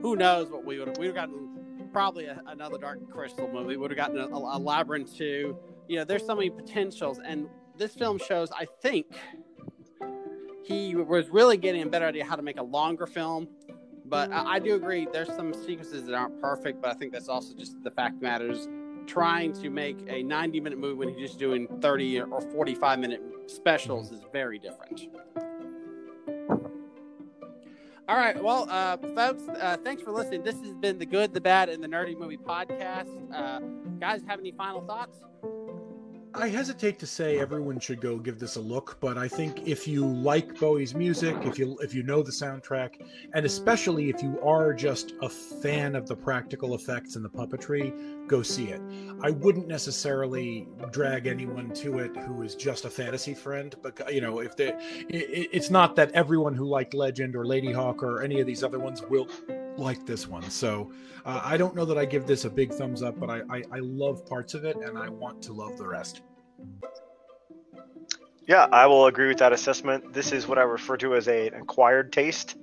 Who 0.02 0.15
knows 0.15 0.50
what 0.50 0.65
we 0.65 0.80
would 0.80 0.88
have? 0.88 0.98
We 0.98 1.08
would 1.08 1.15
have 1.15 1.30
gotten 1.30 1.51
probably 1.92 2.26
a, 2.26 2.42
another 2.48 2.78
Dark 2.78 3.10
Crystal 3.10 3.50
movie. 3.52 3.78
Would 3.78 3.92
have 3.92 3.98
gotten 3.98 4.18
a, 4.18 4.28
a, 4.28 4.58
a 4.58 4.60
Labyrinth 4.60 5.16
too. 5.16 5.58
You 5.88 5.98
know, 5.98 6.04
there's 6.04 6.26
so 6.26 6.36
many 6.36 6.50
potentials, 6.50 7.20
and 7.24 7.48
this 7.78 7.96
film 7.96 8.18
shows. 8.18 8.50
I 8.52 8.66
think 8.82 9.08
he 10.64 10.96
was 10.96 11.30
really 11.30 11.58
getting 11.58 11.82
a 11.82 11.88
better 11.88 12.06
idea 12.06 12.26
how 12.26 12.36
to 12.36 12.42
make 12.42 12.58
a 12.58 12.64
longer 12.64 13.08
film. 13.08 13.48
But 14.06 14.32
I, 14.32 14.54
I 14.56 14.60
do 14.60 14.76
agree, 14.76 15.08
there's 15.12 15.30
some 15.30 15.54
sequences 15.54 16.06
that 16.06 16.14
aren't 16.14 16.42
perfect. 16.42 16.82
But 16.82 16.92
I 16.92 16.94
think 16.96 17.14
that's 17.14 17.30
also 17.30 17.54
just 17.56 17.82
the 17.84 17.92
fact 17.92 18.22
matters. 18.22 18.68
Trying 19.08 19.54
to 19.54 19.70
make 19.70 19.98
a 20.08 20.22
90 20.22 20.60
minute 20.60 20.80
movie 20.80 20.94
when 20.94 21.10
he's 21.10 21.30
just 21.30 21.40
doing 21.40 21.68
30 21.82 22.22
or 22.22 22.42
45 22.42 23.00
minute 23.00 23.22
specials 23.48 24.08
mm-hmm. 24.08 24.16
is 24.16 24.22
very 24.32 24.60
different. 24.60 25.08
All 28.08 28.18
right. 28.18 28.42
Well, 28.42 28.68
uh, 28.70 28.98
folks, 28.98 29.44
uh, 29.48 29.78
thanks 29.84 30.02
for 30.02 30.12
listening. 30.12 30.44
This 30.44 30.60
has 30.62 30.74
been 30.74 30.98
the 30.98 31.06
Good, 31.06 31.34
the 31.34 31.42
Bad, 31.42 31.70
and 31.70 31.84
the 31.84 31.88
Nerdy 31.88 32.18
Movie 32.18 32.38
Podcast. 32.38 33.10
Uh, 33.34 33.60
guys, 34.00 34.22
have 34.28 34.40
any 34.40 34.52
final 34.52 34.82
thoughts? 34.82 35.18
I 36.34 36.48
hesitate 36.48 36.98
to 37.00 37.06
say 37.06 37.39
everyone 37.39 37.80
should 37.80 38.00
go 38.00 38.17
give 38.17 38.39
this 38.39 38.56
a 38.56 38.62
look, 38.62 38.98
but 39.02 39.17
I 39.17 39.28
think 39.28 39.67
if 39.67 39.86
you 39.86 40.06
like 40.06 40.58
Bowie's 40.58 40.96
music, 40.96 41.36
if 41.44 41.60
you 41.60 41.78
if 41.82 41.94
you 41.94 42.04
know 42.04 42.24
the 42.24 42.32
soundtrack, 42.32 43.06
and 43.34 43.46
especially 43.46 44.10
if 44.10 44.24
you 44.24 44.39
are 44.41 44.74
just 44.74 45.13
a 45.22 45.28
fan 45.28 45.94
of 45.94 46.08
the 46.08 46.15
practical 46.15 46.74
effects 46.74 47.17
and 47.17 47.26
the 47.26 47.30
puppetry, 47.30 48.28
go 48.28 48.41
see 48.41 48.70
it. 48.70 48.82
I 49.22 49.32
wouldn't 49.32 49.67
necessarily 49.67 50.67
drag 50.91 51.28
anyone 51.28 51.74
to 51.76 52.00
it 52.00 52.15
who 52.15 52.44
is 52.44 52.56
just 52.56 52.86
a 52.86 52.89
fantasy 52.89 53.34
friend, 53.34 53.76
but 53.82 54.13
you 54.13 54.22
know, 54.22 54.39
if 54.39 54.56
they, 54.56 54.70
it, 55.10 55.50
it's 55.52 55.70
not 55.70 55.98
that 55.98 56.12
everyone 56.13 56.56
who 56.56 56.65
liked 56.65 56.94
Legend 56.94 57.36
or 57.36 57.44
Ladyhawke 57.44 58.04
or 58.04 58.22
any 58.22 58.39
of 58.39 58.48
these 58.48 58.63
other 58.63 58.80
ones 58.80 59.02
will 59.02 59.28
like 59.82 60.06
this 60.06 60.28
one. 60.28 60.50
So 60.50 60.91
uh, 61.26 61.41
I 61.44 61.58
don't 61.58 61.76
know 61.76 61.86
that 61.86 61.98
I 61.98 62.06
give 62.06 62.26
this 62.26 62.46
a 62.46 62.50
big 62.50 62.72
thumbs 62.72 63.04
up, 63.04 63.20
but 63.20 63.30
I, 63.30 63.41
I, 63.50 63.63
I 63.72 63.80
love 63.80 64.26
parts 64.26 64.54
of 64.54 64.63
it 64.63 64.78
and 64.78 64.98
I 64.98 65.10
want 65.10 65.41
to 65.44 65.54
love 65.54 65.78
the 65.78 65.88
rest. 65.88 66.22
Yeah, 68.48 68.67
I 68.72 68.88
will 68.88 69.06
agree 69.06 69.28
with 69.28 69.38
that 69.38 69.54
assessment. 69.54 70.13
This 70.13 70.32
is 70.32 70.48
what 70.48 70.58
I 70.58 70.63
refer 70.63 70.98
to 70.98 71.15
as 71.15 71.28
a, 71.28 71.48
an 71.48 71.62
acquired 71.62 72.12
taste. 72.12 72.56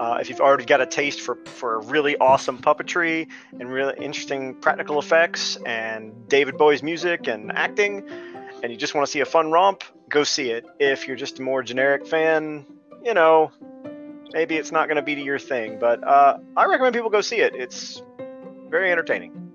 Uh, 0.00 0.18
if 0.20 0.30
you've 0.30 0.40
already 0.40 0.64
got 0.64 0.80
a 0.80 0.86
taste 0.86 1.20
for, 1.20 1.36
for 1.44 1.80
really 1.82 2.16
awesome 2.18 2.58
puppetry 2.58 3.28
and 3.58 3.70
really 3.70 3.94
interesting 4.02 4.54
practical 4.54 4.98
effects 4.98 5.56
and 5.66 6.28
David 6.28 6.56
Bowie's 6.56 6.82
music 6.82 7.28
and 7.28 7.52
acting, 7.52 8.08
and 8.62 8.72
you 8.72 8.78
just 8.78 8.94
want 8.94 9.06
to 9.06 9.10
see 9.10 9.20
a 9.20 9.26
fun 9.26 9.50
romp, 9.50 9.84
go 10.08 10.24
see 10.24 10.50
it. 10.50 10.64
If 10.78 11.06
you're 11.06 11.16
just 11.16 11.40
a 11.40 11.42
more 11.42 11.62
generic 11.62 12.06
fan, 12.06 12.64
you 13.04 13.14
know, 13.14 13.52
maybe 14.32 14.56
it's 14.56 14.72
not 14.72 14.88
going 14.88 14.96
to 14.96 15.02
be 15.02 15.14
to 15.14 15.22
your 15.22 15.38
thing, 15.38 15.78
but 15.78 16.06
uh, 16.06 16.38
I 16.56 16.66
recommend 16.66 16.94
people 16.94 17.10
go 17.10 17.20
see 17.20 17.40
it. 17.40 17.54
It's 17.54 18.02
very 18.68 18.90
entertaining. 18.92 19.47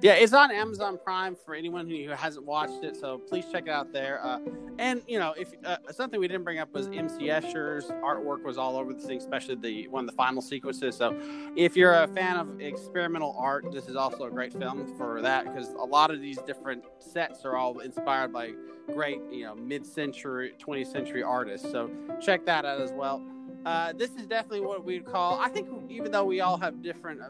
Yeah, 0.00 0.12
it's 0.12 0.32
on 0.32 0.52
Amazon 0.52 0.96
Prime 1.02 1.34
for 1.34 1.56
anyone 1.56 1.88
who 1.88 2.08
hasn't 2.10 2.46
watched 2.46 2.84
it, 2.84 2.96
so 2.96 3.18
please 3.18 3.44
check 3.50 3.64
it 3.66 3.70
out 3.70 3.92
there. 3.92 4.24
Uh, 4.24 4.38
and 4.78 5.02
you 5.08 5.18
know, 5.18 5.34
if 5.36 5.52
uh, 5.64 5.78
something 5.90 6.20
we 6.20 6.28
didn't 6.28 6.44
bring 6.44 6.60
up 6.60 6.72
was 6.72 6.86
MC 6.86 7.26
Escher's 7.26 7.86
artwork 7.86 8.44
was 8.44 8.58
all 8.58 8.76
over 8.76 8.92
the 8.92 9.00
thing, 9.00 9.18
especially 9.18 9.56
the 9.56 9.88
one 9.88 10.04
of 10.04 10.10
the 10.10 10.16
final 10.16 10.40
sequences. 10.40 10.96
So, 10.96 11.18
if 11.56 11.76
you're 11.76 11.94
a 11.94 12.06
fan 12.06 12.36
of 12.36 12.60
experimental 12.60 13.34
art, 13.36 13.72
this 13.72 13.88
is 13.88 13.96
also 13.96 14.24
a 14.24 14.30
great 14.30 14.52
film 14.52 14.86
for 14.96 15.20
that 15.20 15.46
because 15.46 15.70
a 15.70 15.84
lot 15.84 16.12
of 16.12 16.20
these 16.20 16.38
different 16.46 16.84
sets 17.00 17.44
are 17.44 17.56
all 17.56 17.80
inspired 17.80 18.32
by 18.32 18.52
great, 18.92 19.20
you 19.32 19.44
know, 19.44 19.56
mid-century, 19.56 20.54
20th 20.64 20.92
century 20.92 21.24
artists. 21.24 21.68
So 21.72 21.90
check 22.20 22.46
that 22.46 22.64
out 22.64 22.80
as 22.80 22.92
well. 22.92 23.20
Uh, 23.66 23.92
this 23.92 24.10
is 24.12 24.26
definitely 24.26 24.60
what 24.60 24.84
we'd 24.84 25.04
call. 25.04 25.38
I 25.40 25.48
think 25.48 25.68
even 25.90 26.12
though 26.12 26.24
we 26.24 26.40
all 26.40 26.56
have 26.56 26.82
different 26.82 27.20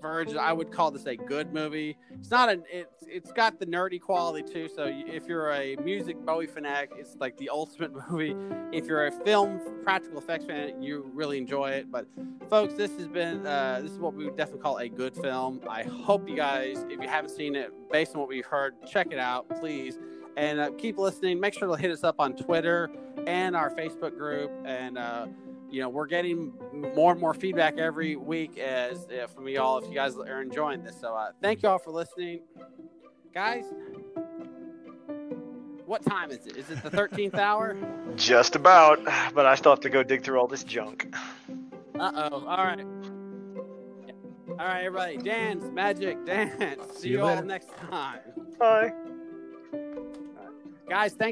versions, 0.00 0.36
I 0.36 0.52
would 0.52 0.70
call 0.70 0.90
this 0.90 1.06
a 1.06 1.16
good 1.16 1.52
movie. 1.52 1.96
It's 2.10 2.30
not 2.30 2.48
an. 2.48 2.64
It's 2.70 3.04
it's 3.06 3.32
got 3.32 3.58
the 3.58 3.66
nerdy 3.66 4.00
quality 4.00 4.50
too. 4.50 4.68
So 4.68 4.84
if 4.88 5.26
you're 5.26 5.52
a 5.52 5.76
music 5.76 6.16
Bowie 6.24 6.46
fanatic, 6.46 6.92
it's 6.96 7.16
like 7.18 7.36
the 7.38 7.48
ultimate 7.52 7.92
movie. 8.10 8.34
If 8.72 8.86
you're 8.86 9.06
a 9.06 9.12
film 9.12 9.60
practical 9.82 10.18
effects 10.18 10.46
fan, 10.46 10.82
you 10.82 11.10
really 11.14 11.38
enjoy 11.38 11.70
it. 11.70 11.90
But 11.90 12.06
folks, 12.48 12.74
this 12.74 12.90
has 12.98 13.08
been 13.08 13.46
uh, 13.46 13.80
this 13.82 13.92
is 13.92 13.98
what 13.98 14.14
we 14.14 14.24
would 14.24 14.36
definitely 14.36 14.62
call 14.62 14.78
a 14.78 14.88
good 14.88 15.14
film. 15.14 15.60
I 15.68 15.82
hope 15.82 16.28
you 16.28 16.36
guys, 16.36 16.84
if 16.88 17.00
you 17.00 17.08
haven't 17.08 17.30
seen 17.30 17.54
it, 17.54 17.72
based 17.90 18.14
on 18.14 18.20
what 18.20 18.28
we've 18.28 18.46
heard, 18.46 18.74
check 18.86 19.08
it 19.10 19.18
out, 19.18 19.48
please 19.60 19.98
and 20.36 20.60
uh, 20.60 20.70
keep 20.78 20.96
listening. 20.98 21.40
Make 21.40 21.54
sure 21.54 21.68
to 21.68 21.80
hit 21.80 21.90
us 21.90 22.04
up 22.04 22.16
on 22.18 22.34
Twitter 22.34 22.90
and 23.26 23.56
our 23.56 23.70
Facebook 23.70 24.16
group. 24.16 24.50
And 24.64 24.98
uh, 24.98 25.26
you 25.70 25.80
know, 25.80 25.88
we're 25.88 26.06
getting 26.06 26.52
more 26.94 27.12
and 27.12 27.20
more 27.20 27.34
feedback 27.34 27.78
every 27.78 28.16
week 28.16 28.58
as 28.58 29.06
uh, 29.06 29.26
from 29.28 29.48
y'all 29.48 29.78
if 29.78 29.88
you 29.88 29.94
guys 29.94 30.16
are 30.16 30.42
enjoying 30.42 30.82
this. 30.82 31.00
So 31.00 31.14
uh, 31.14 31.30
thank 31.40 31.62
you 31.62 31.68
all 31.68 31.78
for 31.78 31.90
listening, 31.90 32.40
guys. 33.32 33.64
What 35.86 36.04
time 36.04 36.30
is 36.30 36.46
it? 36.46 36.56
Is 36.56 36.70
it 36.70 36.82
the 36.82 36.90
thirteenth 36.90 37.34
hour? 37.34 37.76
Just 38.16 38.54
about, 38.54 39.04
but 39.34 39.46
I 39.46 39.54
still 39.54 39.72
have 39.72 39.80
to 39.80 39.90
go 39.90 40.02
dig 40.02 40.22
through 40.22 40.38
all 40.38 40.46
this 40.46 40.64
junk. 40.64 41.14
Uh 41.98 42.12
oh. 42.14 42.46
All 42.46 42.64
right. 42.64 42.84
All 44.50 44.66
right, 44.66 44.84
everybody. 44.84 45.16
Dance, 45.16 45.64
magic, 45.72 46.24
dance. 46.26 46.84
See, 46.94 47.00
See 47.00 47.08
you, 47.10 47.18
you 47.18 47.24
all 47.24 47.42
next 47.42 47.68
time. 47.90 48.20
Bye. 48.58 48.92
Guys, 50.88 51.12
thank 51.12 51.28